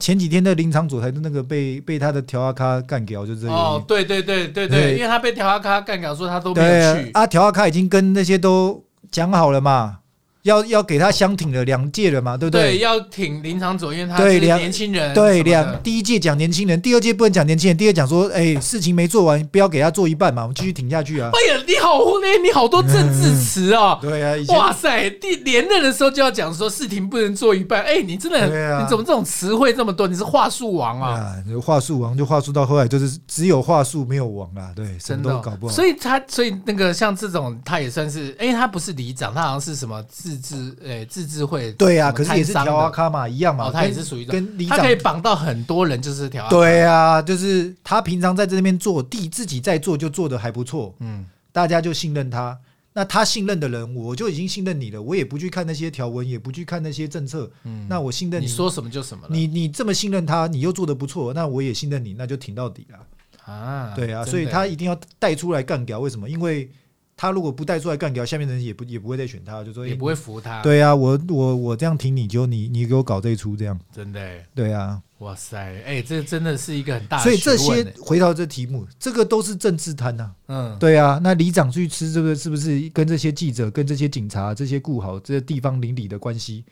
[0.00, 3.52] 前几天的林昶佐才那个被被他的调阿卡干掉，就这个。
[3.52, 7.10] 哦，对对对对对，因为他被调阿卡干掉，说他都没有去。
[7.12, 8.82] 啊，调阿卡已经跟那些都
[9.12, 9.98] 讲好了嘛。
[10.44, 12.72] 要要给他相挺了两届了嘛，对不对？
[12.72, 15.14] 对，要挺林昶佐，因为他是年轻人。
[15.14, 21.30] 对，两第一届讲年轻人，第二届不能讲年轻人，第二讲说，哎，事情没做完，不要给他做一半嘛，我们继续挺下去啊。
[21.32, 23.98] 哎呀，你好，哎，你好多政治词啊。
[24.02, 28.44] 对啊，哇塞，第连任的时候就要讲说事情不能做一半，哎，你真的，
[28.82, 30.06] 你怎么这种词汇这么多？
[30.06, 31.36] 你是话术王啊？
[31.62, 35.72] 话术王就话术到后来就是只有话术没有王啊，对，什么都搞不好。
[35.72, 41.04] 所以他，所以那个像这种，他也算是，哎，他不是里长，他好像是什么自治，哎。
[41.04, 43.70] 自治会对呀，可是也是调阿卡嘛，一样嘛。
[43.70, 46.48] 他也是属于跟里长，他可以绑到很多人，就是调。
[46.48, 50.92] 对啊，就是他平常在这边做地，自己在做就做的还不错。
[50.98, 52.58] 嗯，大家就信任他。
[52.94, 55.00] 那他信任的人，我就已经信任你了。
[55.00, 57.48] 我也不去看那些条文，也不去看那些政策。
[57.62, 59.24] 嗯，那我信任你，你说什么就什么。
[59.30, 63.52] 你你这么信任他，你又做的不错，那我也信任你，那就挺到底了。
[63.52, 66.00] 啊，对啊，所以他一定要带出来干掉。
[66.00, 66.28] 为什么？
[66.28, 66.68] 因为。
[67.16, 70.60] 他如果不带出来干掉，下面的人也不也不会再选他，就说也不会服他。
[70.62, 74.20] 对啊，我我我这样挺你就你你给我搞这一出这样，真的。
[74.54, 77.22] 对啊，哇塞，哎、欸，这真的是一个很大的。
[77.22, 80.34] 所以这些回到这题目，这个都是政治贪呐、啊。
[80.48, 86.64] 嗯，对啊，那里长去吃这个，是不是跟这些记者、跟这些警察、这些顾好这些地方邻里的关系，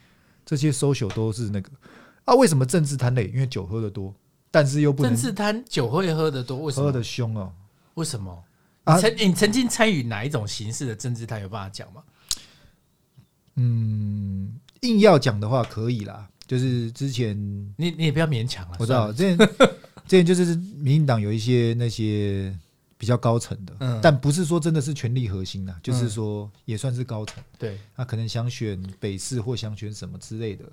[0.45, 1.69] 这些 social 都是那个
[2.25, 2.35] 啊？
[2.35, 3.31] 为什么政治贪累？
[3.33, 4.13] 因为酒喝的多，
[4.51, 6.85] 但是又不能政治贪酒会喝的多，为什么？
[6.85, 7.51] 喝得凶哦？
[7.93, 8.43] 为什么？
[8.85, 11.39] 你曾、啊、你曾经参与哪一种形式的政治他？
[11.39, 12.03] 有办法讲吗？
[13.55, 16.27] 嗯，硬要讲的话可以啦。
[16.45, 17.35] 就是之前
[17.77, 18.77] 你你也不要勉强了。
[18.79, 19.37] 我知道之前
[20.05, 22.53] 之前就是民进党有一些那些
[22.97, 27.41] 比较高层的，嗯，但不是说真的是权力核心啊，就是说也算是高层。
[27.57, 30.65] 对，那可能想选北市或想选什么之类的，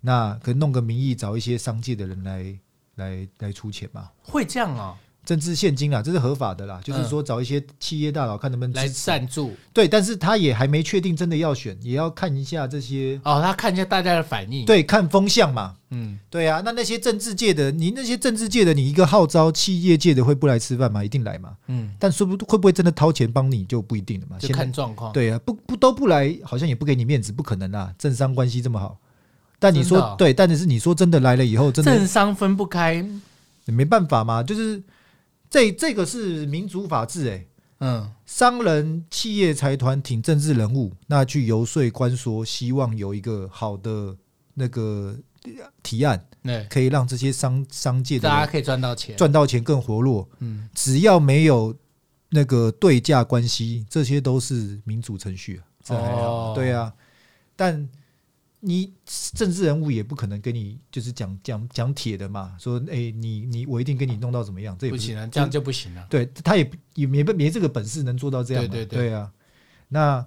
[0.00, 2.58] 那可能弄个名义找一些商界的人来
[2.96, 4.10] 来来出钱嘛。
[4.22, 4.94] 会这样啊？
[5.26, 6.80] 政治献金啊，这是合法的啦。
[6.82, 9.52] 就是说，找一些企业大佬看能不能来赞助。
[9.74, 14.64] 对，但是他也还没确定真的要选，也要看一下这些哦，他看一下大家的反应。
[14.64, 15.74] 对，看风向嘛。
[15.90, 16.62] 嗯，对啊。
[16.64, 21.04] 那那些政治界的，你那些政治界的，你一个号召企业界的会不来吃饭吗？
[21.04, 21.50] 一定来嘛。
[21.66, 24.38] 嗯，但说不会不会真的掏钱帮你就不一定了嘛。
[24.38, 25.12] 就看状况。
[25.12, 27.92] 对啊，不不都不来，好像也不给你面子，不可能啊。
[27.98, 28.96] 政商关系这么好，
[29.58, 33.04] 但你说、哦、对，但是你说真的来了以后，真的政商分不开，
[33.64, 34.80] 没办法嘛，就是。
[35.48, 37.46] 这这个是民主法治哎，
[37.80, 44.16] 嗯，商人、企业、财团挺政治人物，那去游说、官说，希望有一个好的
[44.54, 45.16] 那个
[45.82, 50.28] 提案，对，可以让这些商商界的大家可以赚到钱，赚到钱更活络。
[50.40, 51.74] 嗯，只要没有
[52.30, 56.92] 那个对价关系，这些都是民主程序啊，这还好，哦，对啊，
[57.54, 57.88] 但。
[58.60, 58.92] 你
[59.34, 66.06] 政治人物也不可能跟你就是讲讲讲铁的嘛，说哎、欸，你你我一定跟你弄到怎么样，这也不，不行啊，这样就不行了。
[66.10, 68.70] 对，他也也没没这个本事能做到这样嘛。
[68.70, 69.30] 对对对，对啊，
[69.88, 70.26] 那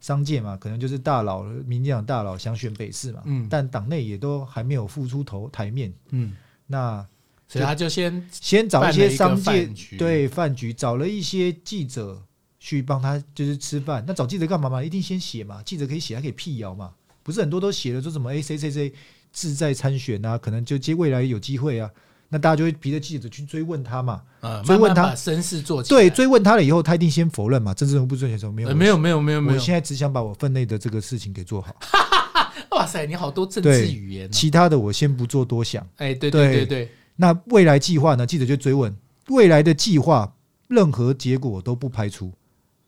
[0.00, 6.32] 商界嘛，可能就是大佬，民进党大佬想选北市嘛，嗯，但党内也都还没有付出头台面，嗯，
[6.66, 7.06] 那
[7.48, 12.22] 所以他就先先找一些商界对饭局，找了一些记者
[12.60, 14.04] 去帮他就是吃饭。
[14.06, 14.84] 那找记者干嘛嘛？
[14.84, 16.94] 一定先写嘛，记者可以写，还可以辟谣嘛。
[17.22, 18.92] 不是很多都写了说什么哎谁谁谁
[19.32, 21.90] 志在参选啊，可能就接未来有机会啊，
[22.28, 31.74] 那大家就会逼着记者去追问他嘛，嗯、追问他身世做起对，追问他了以后，他一定先否认嘛，政治人物不赚钱的时候没有、呃、没有没有没有没有，我现在只想把我分内的这个事情给做好。
[32.72, 35.86] 哇塞，你好多政治语言、哦，其他的我先不做多想。
[35.96, 38.26] 哎，对对对对，那未来计划呢？
[38.26, 38.94] 记者就追问
[39.28, 40.32] 未来的计划，
[40.68, 42.32] 任何结果都不排除，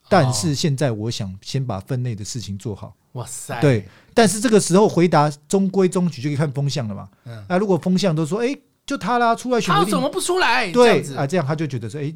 [0.09, 2.95] 但是现在我想先把分内的事情做好。
[3.12, 3.87] 哇塞，对。
[4.14, 7.09] 但是这个时候回答中规中矩，就可以看风向了嘛。
[7.25, 10.70] 嗯，那如果风向都说，哎，就他啦，出来选，他怎么不出来？
[10.70, 12.14] 对啊，这样他就觉得说，哎，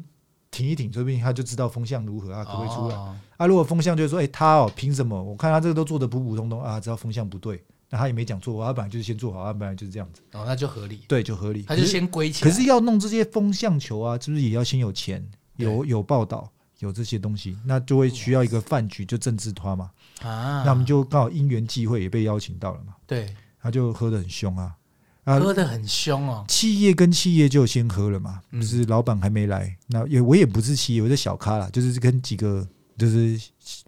[0.51, 2.95] 挺一挺，说不定他就知道风向如何啊，可不可以出来？
[3.37, 5.21] 啊，如果风向就是说，哎，他哦，凭什么？
[5.21, 10.21] 我看他这个都做的普普通通啊，知道风向不对，那他也没讲错，他本来就是先做好，他本来就是这样子。
[10.33, 11.01] 哦，那就合理。
[11.07, 11.63] 对，就合理。
[11.63, 12.51] 他就先归起来。
[12.51, 16.47] 可是要弄这些风向球啊，是不是也要先有钱，有有报道，
[16.79, 19.89] 有这些东西，那就会需要一个饭局，就政治团嘛。
[20.23, 22.95] 啊，那我们就刚好因缘际会也被邀请到了嘛。
[23.05, 24.75] 对，他就喝得很凶啊，
[25.23, 26.45] 啊，喝得很凶哦。
[26.47, 33.39] 企业跟企业就先喝了嘛，就是老板还没来，那也我也不是企业，我是小咖啦，就是跟几个就是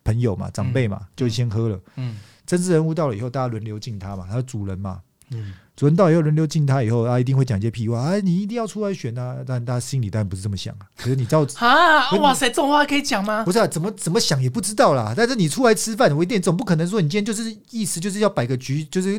[0.04, 1.80] 朋友嘛，长辈嘛，就先喝了。
[1.96, 5.02] 嗯，政治人物到了以后，大家轮流敬他嘛，他是主人嘛。
[5.32, 5.54] 嗯。
[5.76, 8.00] 主人到以后，轮流进他以后，他一定会讲一些屁话。
[8.00, 9.38] 啊，你一定要出来选啊！
[9.48, 10.86] 但大家心里当然不是这么想啊。
[10.98, 12.12] 可是你知道 啊？
[12.18, 13.46] 哇塞，这种话可以讲吗？
[13.46, 15.14] 不是啊，怎么怎么想也不知道啦。
[15.16, 19.18] 但是你出来吃饭，我一定总不可能说你今天就是意思就是要摆个局，就是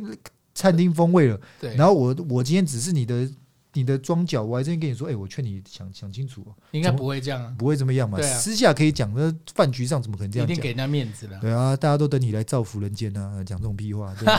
[0.54, 1.40] 餐厅风味了。
[1.58, 1.74] 对。
[1.76, 3.26] 然后我我今天只是你的
[3.72, 6.46] 你的装脚，我还真跟你说，哎，我劝你想想清楚。
[6.72, 8.18] 应该不会这样啊，不会这么样嘛？
[8.18, 8.22] 啊。
[8.22, 10.52] 私下可以讲，那饭局上怎么可能这样讲？
[10.52, 11.38] 一定给人家面子了。
[11.40, 14.14] 对啊，大家都等你来造福人间啊，讲这种屁话。
[14.20, 14.26] 对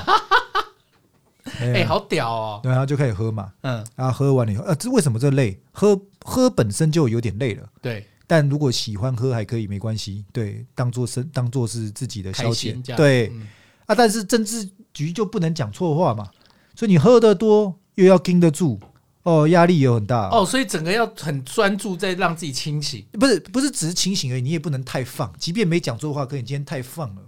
[1.60, 2.60] 哎、欸，好屌哦！
[2.62, 5.60] 对，然后就开始喝嘛，嗯，然后喝完了以后，呃，这为什么这累？
[5.72, 8.06] 喝喝本身就有点累了，对。
[8.28, 13.28] 但如果喜欢喝还可以，没关系，对，当做是当做是自己的消遣，对。
[13.34, 13.46] 嗯、
[13.88, 16.30] 啊，但是政治局就不能讲错话嘛，
[16.74, 18.80] 所以你喝得多又要盯得住，
[19.24, 20.30] 哦，压力也很大。
[20.30, 27.22] 哦，所以整个要很专注在让自己清醒，不是不是只是清醒而已，你也不能太放，即便没讲错话，可你今天太放了。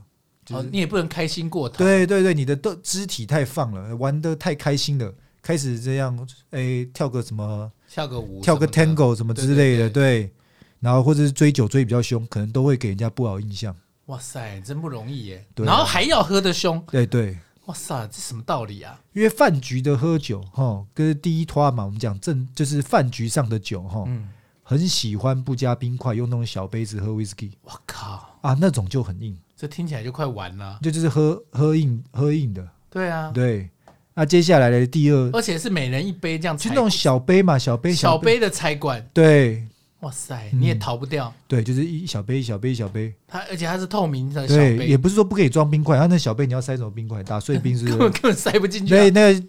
[0.46, 1.78] 就是、哦，你也不能开心过头。
[1.78, 6.18] 对对对，你的都肢体太放了，玩的太开心了，开始这样，
[6.52, 10.34] 哎、欸，跳个什么，跳个舞，跳个 tango 什么之类的，对，对，对，对。
[10.80, 13.74] 然后或者是追酒追比较凶，可能都会给人家不好印象。
[14.08, 15.46] 哇塞，真不容易耶。
[15.56, 16.84] 对，然后还要喝得凶。
[16.92, 17.38] 对对。
[17.68, 19.00] 哇塞，这什么道理啊？
[19.14, 24.28] 因为饭局的喝酒，哈，跟第一拖嘛，我们讲正就是饭局上的酒，哈，嗯，
[24.62, 27.52] 很喜欢不加冰块，用那种小杯子喝 whisky。
[27.62, 29.40] 我靠啊，那种就很硬。
[29.64, 33.70] 这听起来就快完了，就就是喝喝硬喝硬的，对啊，对。
[34.14, 38.38] 那，接下来的第二，而且是每人一杯这样，就那种小杯嘛，小杯小杯。
[38.42, 39.66] 的菜馆，对，
[40.02, 47.24] 哇塞，你也逃不掉，对，就是一小杯一小杯一小杯，它而且它是透明的小杯，对，也不是说不可以装冰块，它那小杯你要塞什么冰块？
[47.24, 48.90] 打碎冰是，根本根本塞不进去。
[48.90, 49.44] 对，那个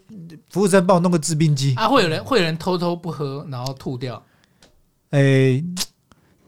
[0.49, 1.75] 服务生帮我弄个制冰机。
[1.75, 4.25] 啊，会有人会有人偷偷不喝，然后吐掉。
[5.11, 5.61] 哎，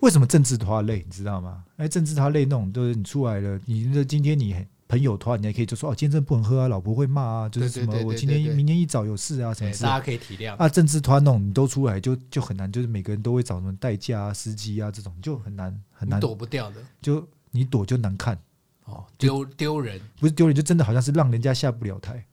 [0.07, 1.03] 为什么政治拖累？
[1.05, 1.64] 你知道吗？
[1.79, 4.55] 哎，政治拖累那种，就是你出来了，你那今天你。
[4.88, 10.69] 朋友团，你还可以就说哦，今天真的不能喝啊，老婆会骂啊，就是什么我今天明天一早有事啊，什么事，大家可以体谅啊。
[10.69, 18.38] 政治团那种你都出来就就很难，就是每个人都会找什么代驾啊、司机啊这种，就很难很难躲不掉的，就你躲就难看
[18.85, 22.25] 哦，丢丢人不是丢人，就真的好像是让人家下不了台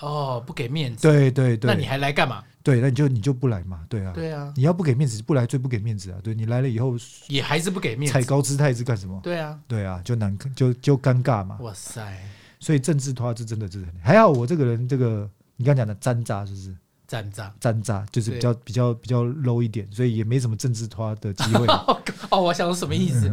[0.00, 2.44] 哦，不给面子，对对对，那你还来干嘛？
[2.64, 6.18] 对，那你就你就不来嘛，对啊，对啊，你要不给面子，不来最不给面子啊。
[6.24, 6.96] 对你来了以后
[7.28, 9.20] 也还是不给面子，踩高姿态是干什么？
[9.22, 11.58] 对啊，对啊，就难看，就就尴尬嘛。
[11.60, 12.18] 哇塞！
[12.58, 14.30] 所以政治拖是真的，真的还好。
[14.30, 16.74] 我这个人，这个你刚讲的粘渣，是不是？
[17.08, 21.66] 粘渣，粘渣就是比较比较比较 low 一点，所以也没什么政治拖的机会。
[22.30, 23.30] 哦，我想说什么意思？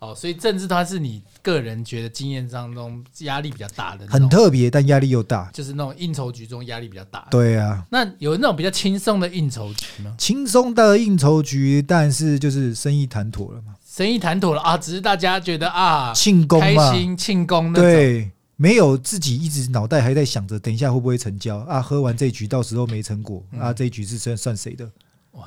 [0.00, 7.28] 哦，所以政治它是你个人觉得经验当中压力比较大的，很特别，但压力又大，就是那种应酬局中压力比较大。
[7.30, 10.14] 对啊，那有那种比较轻松的应酬局吗？
[10.18, 13.74] 轻松的应酬局，但是就是生意谈妥了嘛？
[13.86, 18.30] 生意谈妥了啊，只是大家觉得啊，庆功开心庆功对。
[18.56, 21.80] 没有自己一直脑袋还在想着，等一下会不会成交啊？
[21.80, 23.72] 喝完这一局，到时候没成果、嗯、啊？
[23.72, 24.86] 这一局是算算谁的？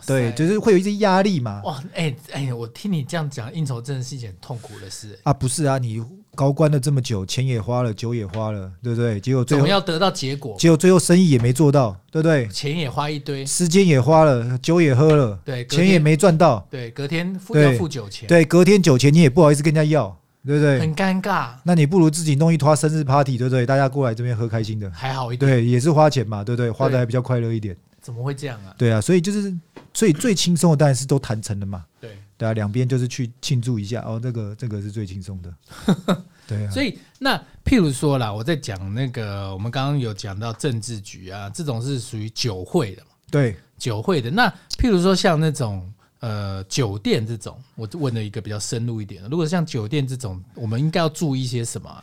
[0.06, 1.62] 对，就是会有一些压力嘛。
[1.64, 5.34] 哇，哎、欸、哎、欸，我听你这样讲，应酬真的是一件很痛苦的事、欸、啊！
[5.34, 6.04] 不是啊，你
[6.36, 9.20] 高官了这么久，钱也花了，酒也花了，对不对？
[9.20, 12.48] 结果最后总要得到结果，结果最后生意也没做到，对不对？
[12.48, 20.18] 钱也花一堆，时间也花了，酒也喝了，对，钱也没赚到，对，隔天付要付酒钱，对，隔天酒钱你也不好意思跟人家要。
[20.46, 20.78] 对不对？
[20.78, 21.52] 很尴尬。
[21.64, 23.66] 那你不如自己弄一坨生日 party，对不对？
[23.66, 25.50] 大家过来这边喝开心的，还好一点。
[25.50, 26.70] 对，也是花钱嘛，对不对？
[26.70, 27.74] 花的还比较快乐一点。
[28.04, 28.76] 怎么会这样啊？
[28.78, 29.52] 对啊，所以就是
[29.94, 31.84] 最最轻松的当然是都谈成了嘛。
[32.00, 35.54] 对对啊，两边就是去庆祝一下哦，这个这个是最轻松的。
[36.46, 36.70] 对啊。
[36.70, 37.36] 所以那
[37.66, 43.10] 譬如说啦，我在讲那个，我们刚刚有讲到政治局啊，这种是属于酒会的嘛？
[43.32, 44.30] 对，酒会的。
[44.30, 45.92] 那譬如说像那种。
[46.20, 49.28] 呃，酒店这种，我问了一个比较深入一点的。
[49.28, 52.02] 如果像酒店这种，我们应该要注意些什么？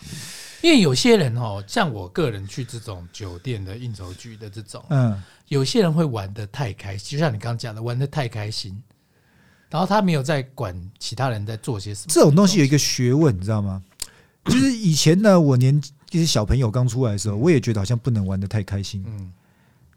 [0.61, 8.83] 因为有些人哦，像我个人去这种酒店的应酬局的这种，嗯，有些人会玩的太开心，就像你刚刚讲的，玩的太开心，
[9.69, 12.07] 然后他没有在管其他人在做些什么。
[12.09, 13.83] 这种东西有一个学问，你知道吗？
[14.47, 19.31] 就是以前呢，我年纪小朋友刚出来的时候，我也觉得好像不能玩的太开心，嗯，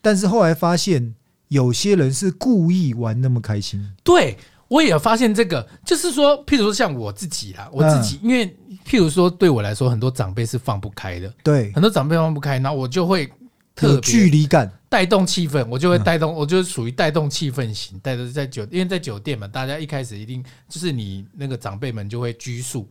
[0.02, 1.16] 但是后来发现。
[1.50, 4.36] 有些人是故意玩那么开心，对，
[4.68, 8.48] 我也有发现这个，就是说，譬如说像我自己啦，我自己，因为
[8.84, 13.32] 譬如说对我来说，很多长辈是放不开的，对，很多长辈放不开，然后我就会
[13.76, 14.72] 特别距离感。
[14.94, 22.88] 带动气氛，我就会带动，我就是属于带动气氛型，带着在酒，因为在酒店嘛，大家一开始一定就是你那个长辈们就会拘束，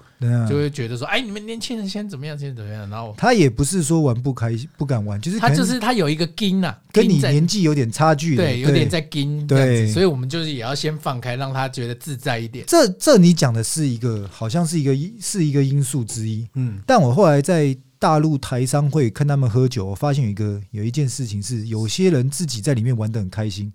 [0.51, 12.65] 就会觉得说，哎，你们年轻人先怎么样，先怎么样，然后他也不是说玩不开，不敢玩，就是他就是他有一个筋呐，跟你年纪有点差距，对，有点在筋，对，所以我们就是也要先放开，让他觉得自在一点。
[12.67, 17.79] 这这你讲的是一个，好像是一个是一个因素之一，嗯，但我后来在。
[18.03, 23.73] 大陆台商会看他们喝酒，我发现有一个有一件事情是，有些人自己在里面玩的很开心，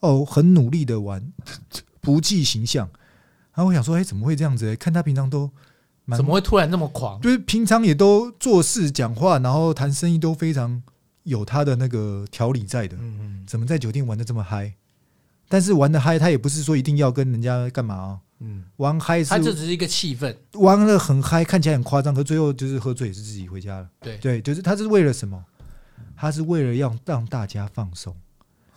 [0.00, 1.22] 哦，很努力的玩，
[2.02, 2.90] 不计形象。
[3.54, 4.66] 然后我想说，哎，怎么会这样子？
[4.66, 4.74] 欸？
[4.74, 5.48] 看他平常都，
[6.16, 7.20] 怎么会突然那么狂？
[7.20, 10.82] 就是平常也都做事、讲话，然后谈生意都非常
[11.22, 12.96] 有他的那个条理在的。
[12.96, 14.74] 嗯嗯，怎么在酒店玩的这么嗨？
[15.48, 18.18] 但是玩的嗨，他也不是说一定要跟人家干嘛哦。
[18.44, 23.88] 嗯，玩嗨，他就只是一个气氛，玩的很嗨，看起来很夸张，可最后就是喝醉，也是自己回家了。
[24.00, 25.42] 对对，就是他是为了什么？
[26.16, 28.14] 他是为了要让大家放松。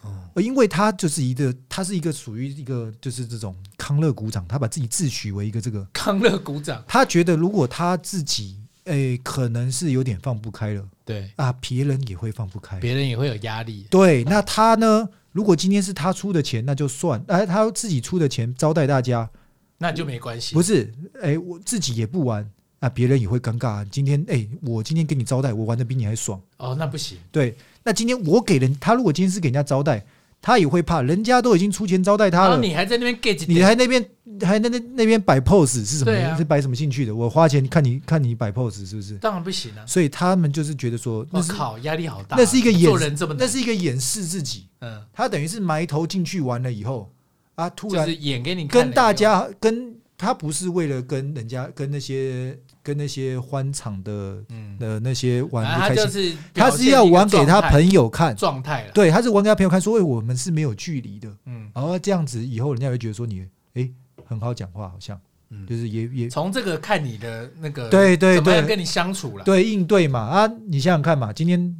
[0.01, 6.83] 哦，因为他就是一个，他是一个属于一个就是这种康乐鼓掌，他把自己自诩为一个这个康乐鼓掌。
[6.87, 13.87] 他觉得如果他自己诶、欸、可能是有点放不开了，对啊，别人也会放不开，别人也会有压力。
[13.89, 15.09] 对，那他呢？
[15.31, 19.29] 如果今天是他出的钱，那就算，哎，他自己出的钱招待大家。
[19.77, 20.55] 那就没关系。
[20.55, 23.85] 不是，哎、欸，我自己也不玩，那别人也会尴尬。
[23.89, 26.41] 今天，哎、欸，我今天给你招待，我玩的比你还爽。
[26.57, 27.17] 哦，那不行。
[27.31, 30.05] 对，那今天我给人，他如果今天是给人家招待，
[30.41, 34.03] 他也会怕，人家都已经出钱招待他了，你还在那边 get，你还那边
[34.41, 36.11] 还那那那边摆 pose 是什么？
[36.11, 37.15] 啊、是摆什么兴趣的？
[37.15, 39.15] 我花钱看你看你摆 pose 是不是？
[39.15, 39.85] 当然不行啊。
[39.87, 42.37] 所以他们就是觉得说，我靠，压力好大。
[42.37, 44.67] 那是一个演，人这么那是一个掩饰自己。
[44.81, 47.11] 嗯，他等于是埋头进去玩了以后
[47.55, 49.93] 啊，突然就是演给你看，跟大家跟。
[50.17, 58.91] 他不是为了跟人家跟那些跟那些欢场的嗯的那些玩不开心，是他是要玩给他朋友看，状态了。
[58.93, 63.89] 对，他是玩给他朋友看，说，哎，我们是没有距离的，嗯，然后这样子以后人家会觉得说你，哎，
[64.25, 69.43] 很好讲话，好像，嗯就是也也从这个看你的那个对对对怎么样跟你相处了。
[69.43, 71.75] 对应对嘛啊，你想想看嘛，今天。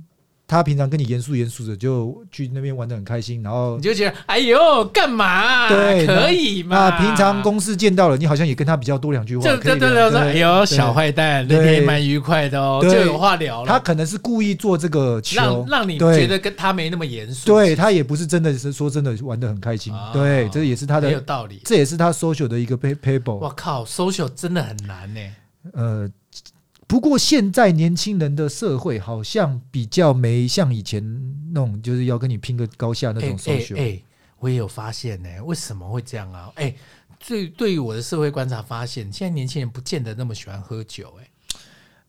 [0.47, 5.67] 他平常跟你严肃严肃的，就去那边玩的很开心，然后你就觉得哎呦，干嘛、啊？
[5.69, 6.89] 对，可以嘛？
[6.89, 9.43] 那平常公司见到了，你好像也跟他比较多两句话。
[9.43, 13.67] 就对对对，说哎呦，小坏蛋，那天蛮愉快的哦，就有话聊了。
[13.67, 17.47] 他可能是故意做这个球，让让你觉得跟他没那么严肃。
[17.47, 19.91] 对他也不是真的是说真的玩的很开心。
[19.91, 23.33] 哦、对，这也是他的有道理，这也是他 social 的一个 paper。
[23.33, 25.19] 我靠，social 真的很难呢。
[25.73, 26.09] 呃。
[26.87, 31.03] 不过现在年轻人的社会好像比较没像以前
[31.51, 33.75] 那种，就是要跟你拼个高下那种 social。
[33.75, 34.03] 哎、欸欸欸，
[34.39, 36.51] 我也有发现呢、欸，为什么会这样啊？
[36.55, 36.73] 哎、
[37.19, 41.29] 最，对，对于我的社会观察发现，现在年轻人不见得那么喜欢喝酒、欸，哎。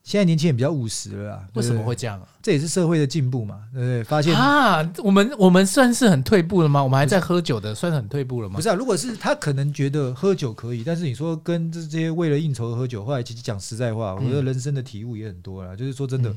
[0.07, 2.29] 现在年轻人比较务实了啦，为什么会这样啊？
[2.41, 4.05] 这也是社会的进步嘛，对不对？
[4.05, 6.81] 发现啊，我们我们算是很退步了吗？
[6.81, 8.55] 我们还在喝酒的，算是很退步了吗？
[8.55, 15.77] 不是啊，如果是他可能觉得喝酒可以，但是你说跟这些为了应酬喝酒，后来其实讲实在话，我觉得人生的体悟也很多了。
[15.77, 16.33] 就是说真的，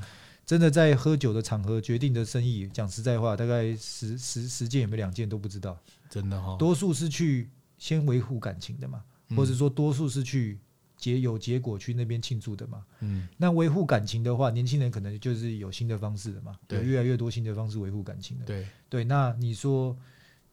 [0.47, 5.77] 真的在喝酒的场合决定的生意，讲实在话，大概十十十件有没有两件都不知道，
[6.09, 6.55] 真的哈。
[6.57, 7.47] 多数是去
[7.77, 9.03] 先维护感情的嘛，
[9.35, 10.57] 或者说多数是去。
[10.99, 19.03] 结有结果去那边庆祝的嘛，嗯，那维护感情的话，年轻人可能就是有新的方式的嘛，对，有越来越多新的方式维护感情的，对对。
[19.05, 19.97] 那你说，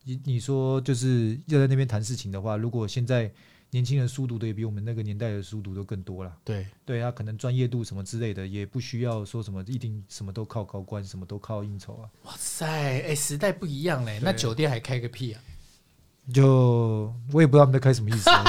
[0.05, 3.29] 你你说就是要在那边谈事情的话，如果现在
[3.71, 12.09] 年轻人书读的也比我们那个年代的书读的更多了，对，对他可能专业度什么之类的，也不需要说什么一定什么都靠高官，什么都靠应酬啊。
[12.23, 15.43] 哇塞，哎、欸，时代不一样嘞，那酒店还开个屁啊！
[16.33, 18.31] 就我也不知道他们在开什么意思。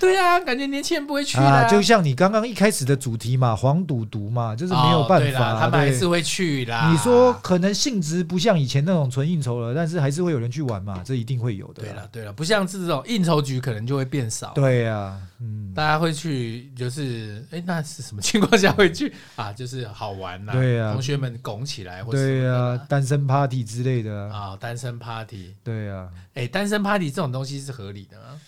[0.00, 6.90] 对啊，感觉年轻人不会去啊，就像你刚刚一开始的主题嘛，黄赌毒嘛，就是没有办法，哦、他们还是会去啦。
[6.90, 11.82] 你说可能性质不像以前那种纯应酬了，但是还是会有人去玩嘛，这一定会有的。
[11.82, 14.52] 对了，对了，不像是这种应酬局，可能就会变少。
[14.54, 19.52] 对呀、啊，嗯，大家会去，就是哎，那是什么情况下会去啊？
[19.52, 28.40] 就是好玩呐，对呀、啊，同学们拱起来或，对呀、啊，单身 party 之类的啊，单身 party，对呀、啊，哎，单身 party 这种东西是合理的吗？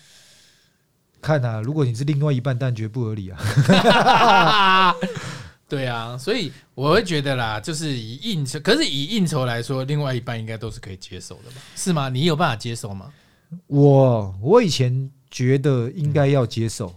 [1.23, 4.95] 看啊，如果你是另外一半，但觉得不合理啊。
[5.69, 11.57] 对啊，所以我会觉得啦，就是以应酬，可是以应酬来说，另外一半应该都是可以接受的吧？
[11.75, 12.11] 是吗？
[12.11, 13.11] 你有办法接受吗？
[13.69, 16.95] 我我以前觉得应该要接受。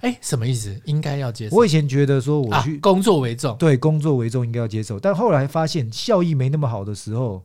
[0.00, 0.74] 哎、欸，什么意思？
[0.84, 1.54] 应该要接受？
[1.54, 7.44] 我以前觉得说我去、啊、工作为重，对，工作为重应该要接受，但后来发现效益没那么好的时候。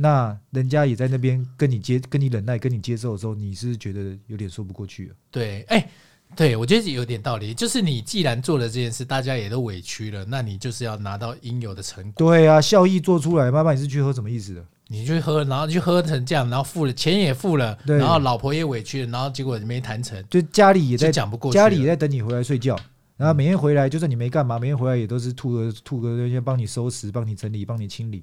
[0.00, 5.14] 那人家也在那边跟你接、跟你忍耐、跟你接受的时候，你是觉得有点说不过去了。
[5.28, 5.88] 对，哎、欸，
[6.36, 7.52] 对我觉得有点道理。
[7.52, 12.12] 就是你既然做了这件事，大家也都委屈了，那你就是要拿到应有的成果。
[12.16, 14.64] 对啊，效益做出来，妈妈你是去喝什么意思的？
[14.86, 22.78] 你去喝，然后去喝成这样，然后付了钱也付了，然后老婆也委屈了，然后结果没谈成，就家里也在讲不过去，家里也在等你回来睡觉，
[23.16, 28.22] 然后每天回来，就算你没干嘛，每天回来也都是吐个吐个先帮你收拾、帮你整理、帮你清理。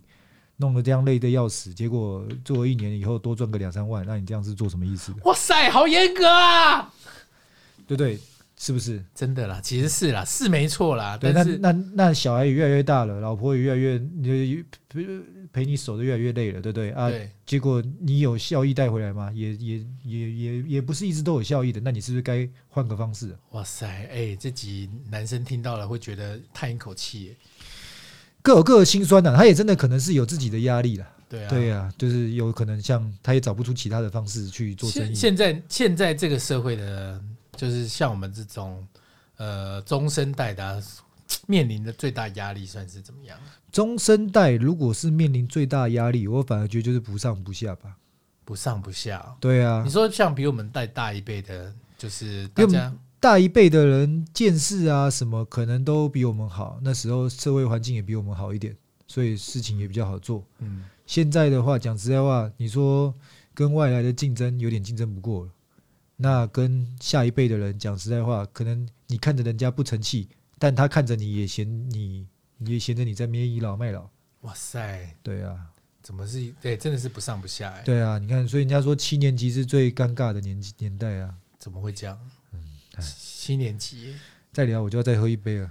[0.58, 5.14] 弄得这样累得要死，结果做了一年以后多赚个两三万，那你这样是做什么意思？
[5.24, 6.94] 哇塞，好严格啊！
[7.88, 8.20] 对不对？
[8.58, 9.60] 是不是真的啦？
[9.62, 11.18] 其实是啦，是没错啦。
[11.18, 14.02] 对，但是那那那小孩也越来越大了，老婆也越来越
[15.52, 17.10] 陪你守的越来越累了，对不对啊？
[17.10, 17.30] 对。
[17.46, 19.30] 结果你有效益带回来吗？
[19.34, 23.38] 也也也也也不是一直都有效益的，那你是不是该换个方式？
[23.52, 27.36] 哇塞，哎、欸，这集男生听到了会觉得叹一口气耶。
[28.46, 31.08] 各有各的辛酸呐、啊，他也真的可能是有自己的压力了。
[31.28, 35.16] 对啊，对啊，就是有可能像他也找不出其他的方式去做生意。
[35.16, 37.20] 现在现在这个社会的，
[37.58, 38.88] 就是像我们这种
[39.38, 40.80] 呃中生代的、啊，
[41.48, 43.36] 面临的最大压力算是怎么样？
[43.72, 47.98] 中生代如果是面临最大压力，我反而觉得就是不上不下吧。
[48.46, 49.36] 不上不下。
[49.40, 52.94] 对啊，你说像比我们带大一辈的，就是大家。
[53.26, 56.80] 大一辈的人见识啊，什么可能都比我们好。
[56.84, 60.46] 那时候社会环境也比我们好一点，所以事情也比较好做。
[60.60, 63.12] 嗯，现在的话，讲实在话，你说
[63.56, 65.52] 跟外来的竞争有点竞争不过了。
[66.18, 72.28] 那跟下一辈的人讲实在话，可能你看着人家不成器，但他看着你也嫌你，
[72.60, 74.08] 你也嫌着你在那边倚老卖老。
[74.42, 75.58] 哇塞，对啊，
[76.04, 76.54] 怎么是？
[76.62, 77.82] 对，真的是不上不下哎。
[77.82, 81.34] 对啊，你看，所以人家说七年级是最尴尬的年纪年代啊。
[81.58, 82.16] 怎么会这样？
[83.02, 84.16] 七年级
[84.52, 85.70] 再聊，我就要再喝一杯了。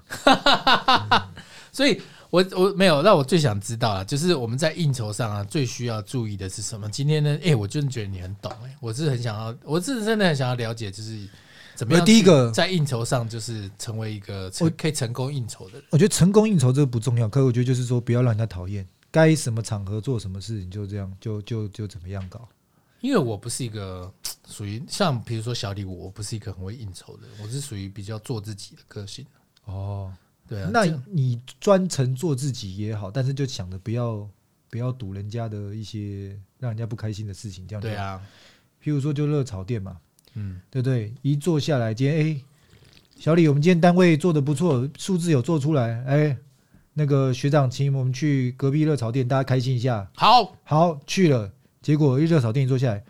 [1.72, 2.00] 所以
[2.30, 6.88] 我我没有，那我最想知道啊，就是我们在应酬上啊，最需要注意的是什么？
[6.88, 11.28] 今天呢，哎、欸，我真的觉得你很懂哎、欸，我是很想要，我是真的很想要了解，就是
[11.74, 12.04] 怎么样？
[12.04, 15.84] 第一个在应酬上就是成为一个可以成功应酬的人。
[15.90, 18.86] 我觉得成功应酬这个不重要，可是我觉得就是说不要让人家讨厌。
[19.10, 22.48] 该什么场合做什么事情，就这样，就就就怎么样搞。
[23.04, 24.10] 因为我不是一个
[24.48, 29.26] 属于像比如说小李，我不是一个很会应酬的人，我是属于比较做自己的个性。
[29.66, 30.10] 哦，
[30.48, 34.26] 对啊，那你专程做自己也好，但是就想着不要
[34.70, 38.18] 不要赌人家的一些让人家不开心的事情，这样对啊。
[38.82, 39.98] 譬如说就热炒店嘛，
[40.32, 41.12] 嗯，对不对？
[41.20, 42.40] 一坐下来，今天哎，
[43.18, 46.34] 小李，我们今天单位做的不错，数字有做出来，哎，
[46.94, 50.10] 那个学长，请我们去隔壁热炒店，大家开心一下。
[50.14, 51.52] 好，好，去了。
[51.84, 53.04] 结果一热炒店一坐下来。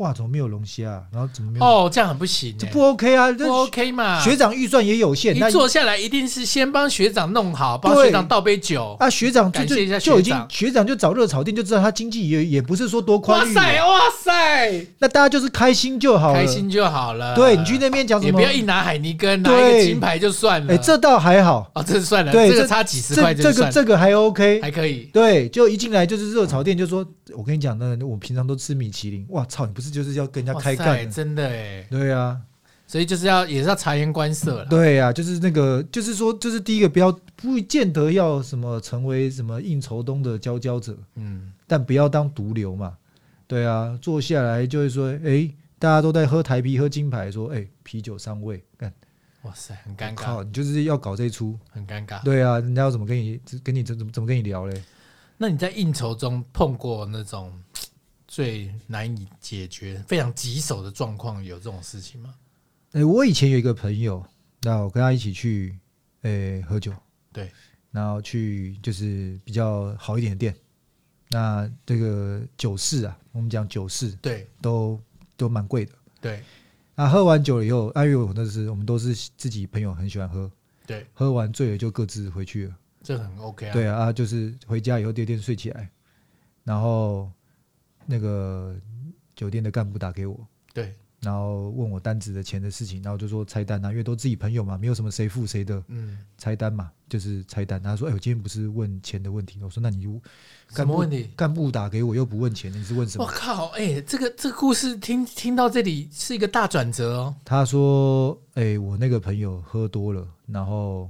[0.00, 1.02] 哇，怎么没有龙虾啊？
[1.12, 1.64] 然后怎么没有？
[1.64, 4.18] 哦，这样很不行，这不 OK 啊，不 OK 嘛？
[4.18, 9.10] 学长预算也有限，你坐下来一定是先帮学长弄好，帮学长倒杯酒啊。
[9.10, 13.54] 学长感谢一下就已经学长就找热炒店就知道他经济也也不是说多宽裕。
[13.54, 17.36] 哇塞，哇塞，那大家就是开心就好，开心就好了。
[17.36, 18.30] 对，你去那边讲什么？
[18.30, 20.72] 也不要一拿海尼根，拿一个金牌就算了。
[20.72, 25.10] 哎，这倒还好哦，这算了，对这个差几十块，这个这个还 OK，还可以。
[25.12, 27.04] 对，就一进来就是热炒店，就说
[27.36, 29.26] 我跟你讲，那我平常都吃米其林。
[29.28, 31.10] 哇操，你不是就是要跟人家开干？
[31.10, 32.40] 真的哎，对、啊，
[32.86, 34.66] 所以就是要也是要察言观色了。
[34.66, 42.96] 对、啊，就是那个，就是说，就是第一个不要不见得要什么成为什么应酬中的佼佼者，嗯，但不要当毒瘤嘛。
[43.46, 48.92] 对啊，坐下来就会说，哎、欸，大家都在喝台啤喝金牌，说，哎、欸，啤酒上位，干，
[49.42, 50.14] 哇塞，很尴尬。
[50.14, 52.22] 靠，你就是要搞这一出，很尴尬。
[52.22, 54.82] 对啊，人家要怎么跟你跟你怎怎么怎么跟你聊嘞？
[55.36, 57.52] 那你在应酬中碰过那种？
[58.30, 62.32] 最难以解决、非常棘手的状况，有这种事情吗？
[62.92, 64.24] 哎、欸，我以前有一个朋友，
[64.62, 65.76] 那我跟他一起去，
[66.22, 66.92] 哎、欸，喝酒，
[67.32, 67.50] 对，
[67.90, 70.54] 然后去就是比较好一点的店，
[71.30, 75.00] 那这个酒肆啊，我们讲酒肆，对，都
[75.36, 76.40] 都蛮贵的，对。
[76.94, 80.48] 那喝完酒了以后，哎呦，那是我们都是自己朋友，很喜欢喝，
[80.86, 85.90] 对，喝完醉了就各自回去了，这很 OK 啊，对啊，啊，就是回家以后第二天睡起来，
[86.62, 87.28] 然后。
[88.10, 88.74] 那个
[89.36, 90.44] 酒店的干部打给我，
[90.74, 97.80] 对，然后问我单子的钱的事情，然后就说拆单啊，因为都自己朋友嘛，没有什么谁付谁的，嗯，拆单嘛，就是拆单。
[97.80, 100.20] 他说：“哎，我今天不是问钱的问题。”我说：“那你就
[100.74, 101.30] 什么问题？
[101.36, 107.36] 干部打给我又不问钱，你是问什么？”我靠，哎，这个这个故事听听到这里是一个大转折哦。
[107.44, 111.08] 他说：“哎，我那个朋友喝多了，然后，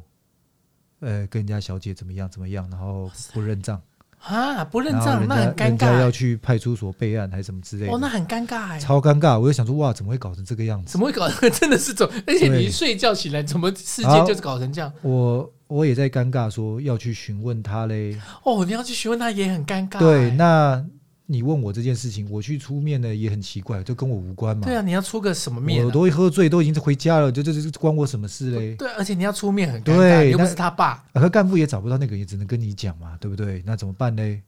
[1.01, 3.81] 呃，跟人家小姐怎么样怎么样，然后不认账。”
[4.23, 5.99] 啊，不认账，那很尴尬。
[5.99, 7.93] 要去派出所备案还是什么之类的？
[7.93, 9.39] 哦，那很尴尬，超尴尬。
[9.39, 10.93] 我就想说，哇，怎么会搞成这个样子？
[10.93, 12.15] 怎么会搞成真的是这种？
[12.27, 14.93] 而且你一睡觉起来，怎么世界就是搞成这样？
[15.03, 18.19] 我我也在尴尬，说要去询问他嘞。
[18.45, 19.99] 哦，你要去询问他也很尴尬。
[19.99, 20.85] 对，那。
[21.33, 24.67] 你问我这件事情，我去出面呢也很奇怪，就跟我无关嘛。
[24.67, 25.85] 对啊，你要出个什么面？
[25.87, 28.75] 我都会喝醉，都已经回家了，就这这关我什么事嘞？
[28.75, 33.63] 对，而且你要出面很尴尬，又不是他爸，可干部也找不到那个，也只能跟你讲嘛，对不对？
[33.65, 34.43] 那怎么办呢？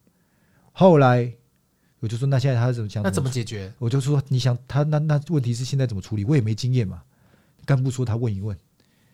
[0.72, 1.32] 后来
[2.00, 3.00] 我就说，那现在他怎么想？
[3.00, 3.72] 那怎么解决？
[3.78, 6.24] 我就说，你想他那那问题是现在怎么处理？
[6.24, 7.00] 我也没经验嘛。
[7.64, 8.58] 干部说他问一问，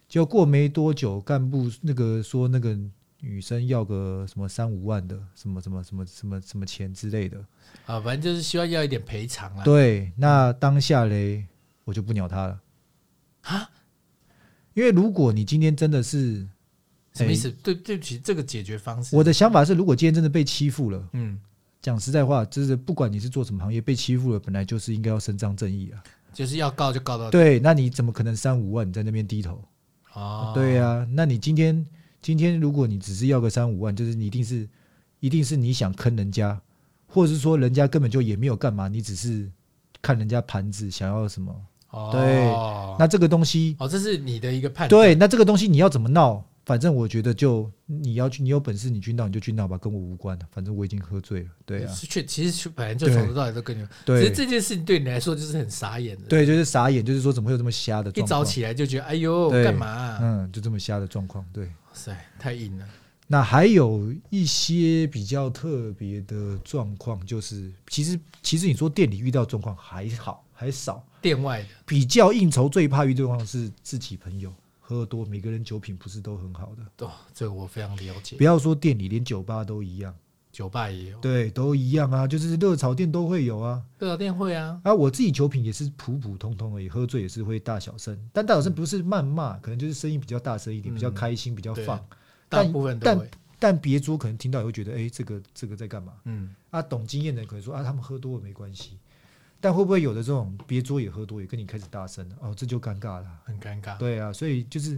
[0.09, 2.75] 结果过没多久，干部那个说那个。
[3.21, 7.45] 女生要个什么三五万的，什么什么什么什么什么钱之类的，
[7.85, 9.65] 啊，反正就是希望要一点赔偿啊。
[9.65, 11.45] 对，那当下嘞，
[11.85, 12.61] 我就不鸟他了
[13.43, 13.71] 啊，
[14.75, 16.47] 因为如果你今天真的是
[17.13, 17.51] 什么意思？
[17.51, 21.41] 对，对不起，这个解决方式，我的想法是，如果今天真的被欺负了，嗯，
[21.83, 26.01] 讲实在话，就是不管你是做什么行业，被欺负了，本来就是应该要伸张正义啊，
[26.33, 29.61] 就是要告就告到对，那你怎么可能三五万你在那边低头？
[30.13, 31.85] 哦，对呀，那你今天。
[32.21, 34.69] 今天如果你只是要个三五万，就是你一定是，
[35.21, 36.61] 一定是你想坑人家，
[37.07, 39.51] 或者是说人家根本就也没有干嘛，你只是
[40.03, 41.55] 看人家盘子想要什么。
[41.91, 42.45] 哦，对，
[42.99, 45.03] 那这个东西，哦，这是你的一个判断。
[45.03, 46.45] 对，那这个东西你要怎么闹？
[46.67, 50.39] 反正我觉得就你要去，你有本事你去闹你就去闹吧，跟我无关。
[50.51, 51.49] 反正我已经喝醉了。
[51.65, 53.83] 对啊，确其实本来就从头到尾都跟你。
[54.05, 56.25] 对，其实这件事情对你来说就是很傻眼的。
[56.25, 58.27] 对，就是傻眼，就是说怎么会有这么瞎的状况？
[58.27, 60.19] 一早起来就觉得哎呦，干嘛啊？
[60.21, 61.43] 嗯，就这么瞎的状况。
[61.55, 62.89] 对，哇塞，太硬了。
[63.27, 74.55] 那还有一些比较特别的状况，就是其实其实你说店里遇到状况还好还少，店外的比较应酬最怕遇到状况是自己朋友。
[74.81, 77.07] 喝多，每个人酒品不是都很好的。
[77.07, 78.37] 哦，这个我非常了解。
[78.37, 80.15] 不要说店里，连酒吧都一样。
[80.59, 83.81] 酒吧也有，对，都一样啊，就是热炒店都会有啊。
[83.97, 84.81] 热炒店会啊。
[84.83, 92.05] 啊，我自己酒品也是普普通通而已，喝醉也是会大小声，但大小声不是谩骂，嗯、可能就是声音比较大声一点，嗯、比较开心，比较放。
[92.49, 93.29] 大部分都会。
[93.61, 96.15] 但但别桌可能听到也会觉得，哎、欸，这个这个在干嘛？
[96.25, 96.53] 嗯。
[96.71, 98.99] 啊，懂经验的人可能说啊，他们喝多了没关系。
[99.61, 103.97] 但会不会有的这种别桌也喝多，也跟你开始大声了哦，这就尴尬了，很尴尬。
[103.99, 104.97] 对啊，所以就是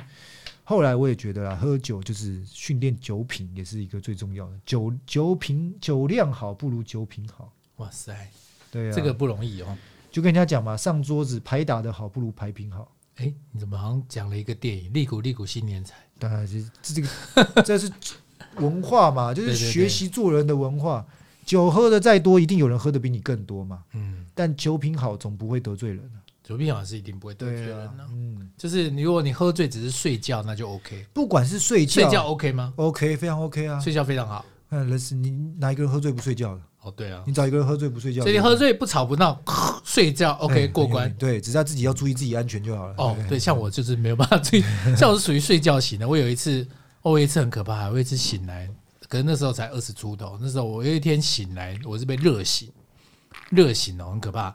[0.65, 4.61] 后来我也觉得啦，喝酒就是训练酒品，也是一个最重要的。
[4.67, 7.53] 酒酒品酒量好不如酒品好。
[7.77, 8.15] 哇塞，
[8.71, 9.77] 对啊，这个不容易哦。
[10.11, 12.95] 就跟人家讲嘛，上桌子牌打得好不如牌品好。
[13.17, 15.95] 哎，你怎么好像讲了一个电影《利古利古新年财》？
[16.19, 17.91] 当然是这个，这是
[18.57, 21.01] 文化嘛，就是 学习做人的文化。
[21.01, 21.20] 对对对，
[21.51, 23.81] 酒喝的再多，一定有人喝的比你更多嘛。
[23.95, 26.01] 嗯，但酒品好总不会得罪人。
[26.45, 28.07] 酒品好是一定不会得罪人的。
[28.13, 31.05] 嗯，就是如果你喝醉只是睡觉，那就 OK。
[31.13, 34.45] 不管是睡觉，睡觉 OK 吗？OK，非常 OK 啊，睡觉非常好。
[34.69, 36.61] 嗯，那是你哪一个人喝醉不睡觉的？
[36.83, 39.43] 哦，对啊，你找一个人喝醉不睡觉，所以你喝醉不吵不闹，
[39.85, 41.13] 睡觉 OK 过关。
[41.19, 42.95] 对，只是要自己要注意自己安全就好了。
[42.99, 44.63] 哦，对，像我就是没有办法注意，
[44.97, 46.07] 像我是属于睡觉型的。
[46.09, 46.65] 我有一次，
[47.03, 48.69] 我有一次很可怕，我有一次醒来，
[49.11, 50.39] 可是那时候才二十出头。
[50.41, 52.73] 那时候我有一天醒来，我是被热醒，
[53.51, 54.55] 热醒哦，很可怕。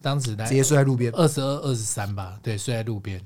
[0.00, 3.20] 当时直接睡在路边，二十二、二十三吧，对，睡在路边，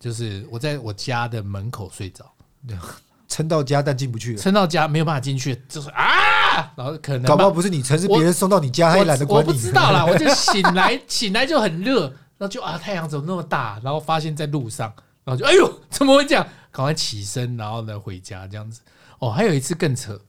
[0.00, 2.24] 就是我在我家的门口睡着。
[3.28, 9.48] 撑到家但进不去，撑到家没有办法进去，就是啊，然后可能搞不好不是你撑，是别人送到你家，他也懒得管你。
[9.48, 12.04] 我不知道啦，我就醒来， 醒来就很热，
[12.38, 13.78] 然后就啊，太阳怎么那么大？
[13.84, 14.90] 然后发现在路上，
[15.24, 16.46] 然后就哎呦，怎么会这样？
[16.70, 18.80] 赶快起身，然后呢回家这样子。
[19.18, 20.20] 哦，还有一次更扯，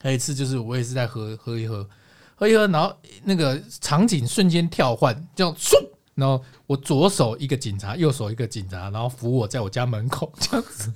[0.00, 1.88] 还有一次就是我也是在喝喝一喝，
[2.34, 2.94] 喝一喝，然后
[3.24, 5.76] 那个场景瞬间跳换，这样唰。
[6.14, 10.92] 然后我左手一个警察，右手一个警察，然后扶我在我家门口 这样子，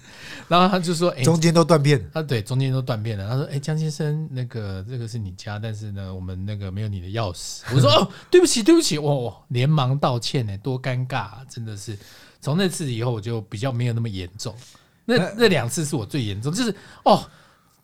[0.47, 3.27] 然后他就说：“哎，中间都断片。”他对，中间都断片了。
[3.27, 7.63] 他说：“哎，江先生，那个这个是你家，但是呢，我们那个没有你的钥匙。
[7.75, 11.99] ”我说：“哦，对不起，对不起。”我连忙道歉呢，多尴尬啊，真的是。
[12.43, 14.55] 从那次以后，我就比较没有那么严重。
[15.07, 17.25] 那那两次是我最严重，就是哦。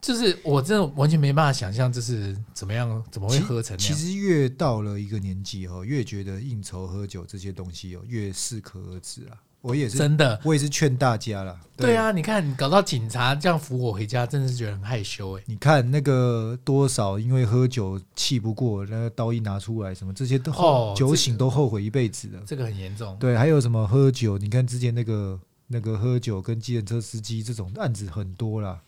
[0.03, 3.95] 就是我真的完全没办法想象，就是怎么样，怎么会喝成那样？
[3.97, 9.39] 其实越到了一个年纪哦，越觉得应酬喝酒这些东西哦，越适可而止啊。
[9.61, 11.57] 我也是真的，我也是劝大家了。
[11.77, 15.43] 对，对啊，你看你搞到警察这样扶我回家，真的是觉得很害羞哎。
[15.47, 23.17] 你看那个多少因为喝酒气不过，那个刀一拿出来，什么这些都后酒醒都后悔一辈子的，这个很严重。
[23.21, 24.37] 对，还有什么喝酒？
[24.37, 25.39] 你看之前那个
[25.73, 28.81] 那个喝酒跟计程车司机这种案子很多啦。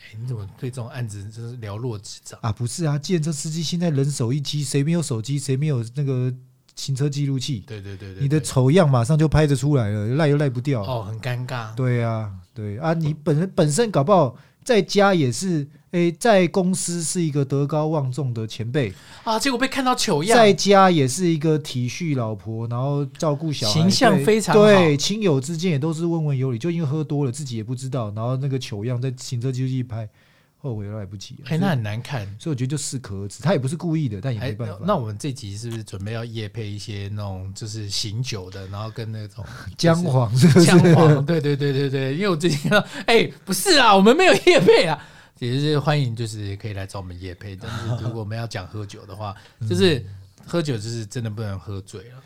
[0.00, 2.52] 哎，你怎么对这种案子就是了若指掌啊？
[2.52, 6.32] 不是啊，计程车司机现在人手一机，谁没有手机，谁没有那个
[6.76, 7.64] 行车记录器？
[7.66, 10.82] 对对对对，你的丑样马上就拍得出来了，赖又赖不掉。
[10.82, 11.74] 哦，很尴尬。
[11.74, 14.36] 对啊，对啊，你本身本身搞不好。
[14.64, 18.92] 在家也是，诶，在公司是一个德高望重的前辈
[19.24, 20.36] 啊，结果被看到糗样。
[20.36, 24.62] 在家也是一个体恤老婆，然后照顾小孩，形象非常好。
[24.64, 30.08] 对，亲友之间也都是温文有礼，就因为喝多了，自己也不知道，然后那个糗样在行车记录器拍。
[30.60, 33.40] 后悔都来不及，哎，那很难看，所以我觉得就适可而止。
[33.40, 34.76] 他也不是故意的，但也没办法。
[34.84, 39.44] 那我们这集是不是准备要夜配一些那种就是醒酒的，然后跟那种
[39.78, 42.14] 姜黄，姜黄，对对对对对。
[42.14, 45.00] 因为我最近看到，哎，不是啊，我们没有夜配啊，
[45.38, 47.56] 也是欢迎，就是可以来找我们夜配。
[47.56, 49.34] 但是 如果我们要讲喝酒的话，
[49.68, 50.04] 就是
[50.46, 52.22] 喝酒就是真的不能喝醉了。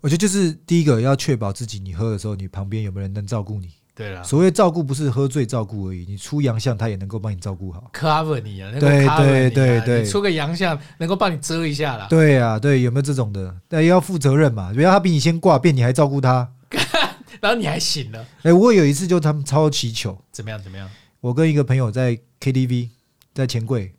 [0.00, 3.70] 我觉得就是第一个要确保自己，你喝的时候，你旁边有没有人能照顾你。
[3.96, 12.08] 对了，所谓照顾不是喝醉照顾而已，你出洋相他也能够帮你照顾好，cover 你啊，对对对对，出个洋相能够帮你遮一下啦。
[12.10, 13.54] 对啊，对，有没有这种的？
[13.68, 16.52] 但要负责任嘛，不要他比你先挂，变你还照顾他，
[17.40, 18.26] 然后你还醒了。
[18.42, 20.90] 哎，我有一次就他们超祈求，怎么样怎么样？
[21.24, 22.90] 我跟一个朋友在 KTV
[23.32, 23.94] 在钱柜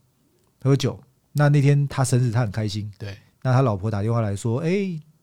[0.61, 0.99] 喝酒，
[1.31, 2.91] 那那天他生日，他很开心。
[2.99, 4.69] 对，那他老婆打电话来说，哎，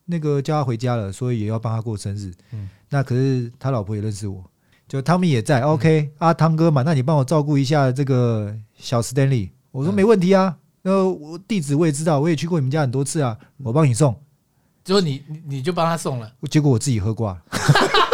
[0.07, 2.33] 那个叫他回家了，所以也要帮他过生日。
[2.51, 4.43] 嗯，那可是他老婆也认识我。
[4.89, 9.51] 就汤米也在，OK，阿汤哥嘛，那你帮我照顾一下这个小 Stanley。
[9.71, 14.21] 我说没问题啊，那我地址我也知道，我也去过你们家很多次啊，我帮你送。
[14.83, 17.41] 就你你就帮他送了，结果我自己喝挂。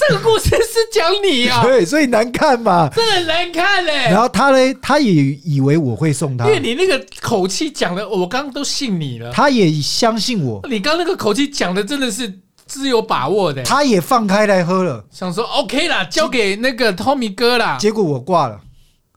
[0.00, 1.62] 哦，这个故事是讲你啊？
[1.64, 3.92] 对，所以难看嘛，真的很难看嘞。
[4.04, 5.12] 然后他嘞，他也
[5.44, 9.30] 以为我会送他，因为你那个口气讲的，我刚刚都信你了。
[9.32, 12.40] 他也相信我，你刚刚那个口气讲的真的是。
[12.66, 17.76] 自有把握的，他也放开来喝了，想说 OK 啦，交给那个 Tommy 哥啦。
[17.80, 18.60] 结果我挂了，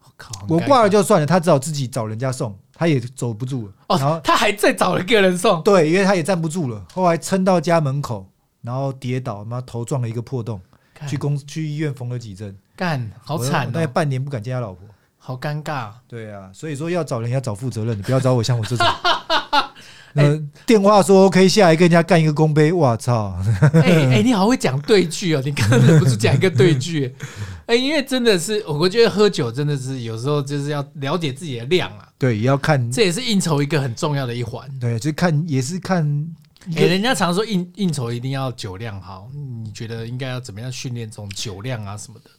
[0.04, 3.74] 我靠，我挂了就算了，他只好自己找人家送，他也走不住了。
[3.90, 8.26] 哦，然后他还在找一个人送，对，因为他也站不住了，后来撑到家门口，
[8.64, 10.60] 然后跌倒，妈头撞了一个破洞，
[11.08, 14.88] 去公去医院缝了几针，干，好惨，大概半年不敢见他老婆，
[15.18, 15.90] 好尴尬。
[16.08, 18.86] 对啊，所以说要找人要找负责任的，不要找我 像我这种。
[20.16, 23.36] 呃， 电话说 OK，下来跟人家干一个公杯，我操！
[23.74, 23.82] 哎
[24.14, 27.16] 哎，你好会讲对句哦，你刚刚忍不住讲一个对句。
[27.66, 32.08] 哎，因为真的是，我觉得喝酒真的是有时候就是要了解自己的量啊。
[32.20, 34.70] 对，也要看，这也是应酬一个很重要的一环。
[34.80, 36.28] 对，就看也是看。
[36.76, 42.30] 哎，人家常说应应酬一定要酒量好，你觉得应该要怎么样训练这种酒量啊什么的？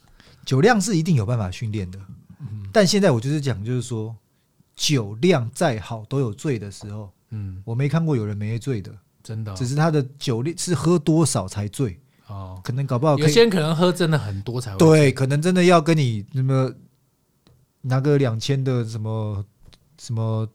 [0.47, 1.99] 酒量是一定有办法训练的，
[2.41, 4.17] 嗯，但现在我就是讲，就是说
[4.75, 7.11] 酒量再好都有醉的时候。
[7.31, 8.91] 嗯，我没看过有人没醉的，
[9.23, 16.73] 真的，只是他的酒量是喝多少才醉哦，可能搞不好有些人可能喝真的很多才会醉，对，可能真的要跟你那么
[17.83, 19.45] 拿个两千的什么
[19.99, 20.49] 什么。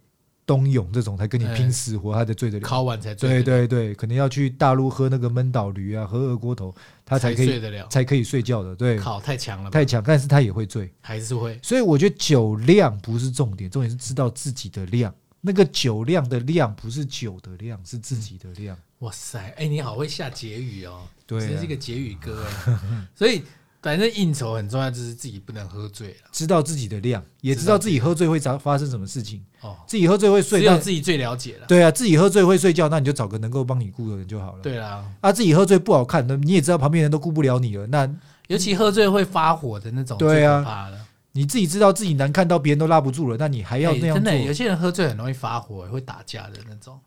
[0.49, 2.65] 冬泳这种才跟你拼死活，他才醉得了。
[2.67, 3.29] 考完才醉。
[3.29, 6.73] 对对对，可能要去大陆喝那个闷倒驴啊，喝二锅头，
[7.05, 8.75] 他才可以睡得了，才可以睡觉的。
[8.75, 11.59] 对，考太强了，太强，但是他也会醉，还是会。
[11.61, 15.13] 所以我觉得酒量不是重点，重点是知道自己的量。
[15.39, 18.75] 那个酒量的量不是酒的量，是自己的量。
[18.99, 22.79] 哇塞，哎，你好会下结语哦，对，真是一个结语哥哎，
[23.13, 23.43] 所以。
[23.81, 29.41] 反正应酬很重要，就是自己不能喝醉了，知道自己的量，也知道自己喝醉会发发生什么事情。
[29.61, 31.65] 哦，自己喝醉会睡，只有自己最了解了。
[31.67, 34.61] 对啊，自己喝醉会睡觉，那你就找个能够帮你顾的人就好了。
[34.61, 37.87] 对啊，啊，自己喝醉不好看，那你也知道旁边人都顾不了你了。
[37.87, 38.09] 那
[38.47, 40.89] 尤其喝醉会发火的那种，对啊，
[41.31, 44.23] 你自己知道自己难看到别人都拉不住了，那你还要那样做？
[44.23, 46.99] 真的，有些人喝醉很容易发火，会打架的那种。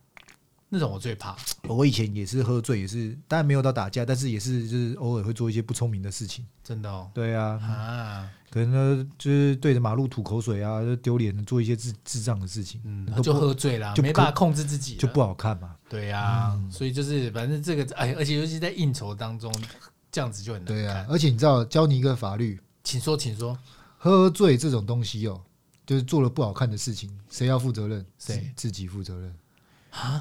[0.74, 1.36] 那种我最怕。
[1.68, 6.46] 我以前也是喝醉，也是当然没有到打架，但是也是就是偶尔会做一些不聪明的事情。
[6.64, 7.10] 真的哦。
[7.12, 7.60] 对啊。
[7.62, 8.30] 啊。
[8.50, 12.80] 可能呢，就是对着马路吐口水啊，就丢脸，做一些智智障的事情。
[12.84, 13.22] 嗯。
[13.22, 15.76] 就喝醉了，就没办法控制自己，就不好看嘛。
[15.90, 16.58] 对啊。
[16.70, 19.52] 所以就是反正这个哎，而且尤其在应酬当中，
[20.10, 20.64] 这样子就很。
[20.64, 21.04] 对啊。
[21.06, 23.58] 而且你知道，教你一个法律，请说，请说。
[23.98, 25.40] 喝醉这种东西哦，
[25.86, 28.04] 就是做了不好看的事情，谁要负责任？
[28.18, 28.50] 谁？
[28.56, 29.34] 自己负责任。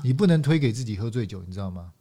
[0.04, 1.92] 你不能推给自己喝醉酒，你知道吗？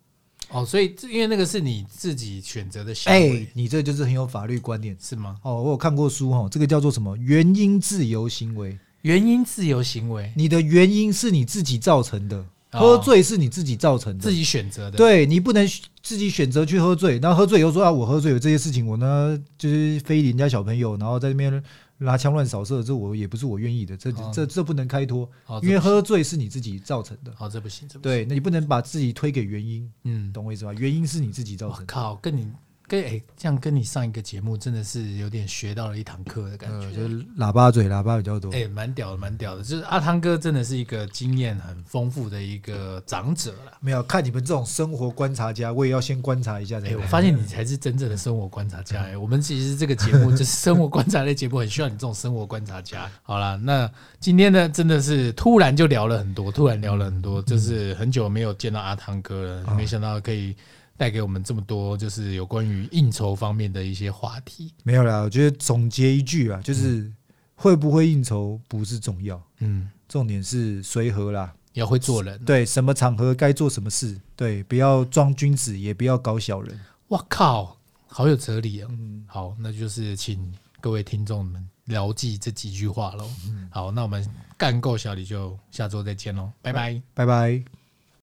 [0.50, 5.36] 哦，所以因为那个是你自己选择的行为，哎，你这就是很有法律观念，是吗？
[5.42, 7.16] 哦，我有看过书哦，这个叫做什么？
[7.18, 15.64] 原因自由行为，原因自由行为，你的原因是你自己造成的，喝醉是你自己造成的，自己选择的，对，你不能
[16.02, 21.62] 自己选择去喝醉，然后喝醉以后说啊，我喝醉有这些事情，我呢就是非礼人家小朋友，然后在那边。
[22.02, 25.28] 拿枪乱扫射，这我也不是我愿意的，这这这不能开脱，
[25.62, 27.32] 因为喝醉是你自己造成的。
[27.36, 28.16] 好，这不行，这不行。
[28.16, 30.72] 对，那你不能把自己推给原因，嗯，懂我意思吧？
[30.72, 31.86] 原因是你自己造成的。
[31.86, 32.48] 靠，跟你。
[32.90, 38.52] 跟哎，这样跟你上一个节目真的是有点学到了一堂课的感觉，呃、就是喇叭嘴，喇叭比较多。
[38.52, 39.62] 哎，蛮屌的，蛮屌的。
[39.62, 43.78] 就是阿汤哥真的是一个经验很丰富的一个长者了。
[43.78, 46.80] 没有看你们这种生活观察家，我也要先观察一下。
[46.80, 49.00] 哎，我发现你才是真正的生活观察家。
[49.02, 53.08] 哎，我们其实这个节目就是生活观察类节目，很需要你这种生活观察家。
[53.22, 53.88] 好了，那
[54.18, 60.56] 今天呢，真的是突然就聊了很多，突然聊了很多，就是很久没有见到阿汤哥了，嗯、没想到可以。
[61.00, 64.74] 带给我们这么多，就是有关于应酬方面的一些话题。
[64.82, 67.10] 没有啦，我觉得总结一句啊，就是
[67.54, 72.38] 会不会应酬不是重要，嗯，重点是随和啦，要会做人。
[72.44, 76.78] 对，什么场合该做什么事，对，不要装君子，也不要搞小人。
[77.08, 78.88] 哇靠，好有哲理啊！
[78.90, 83.26] 嗯，好，那就是请各位听众们牢记这几句话喽。
[83.46, 84.22] 嗯，好，那我们
[84.58, 87.79] 干够小李就下周再见喽，拜拜，拜拜。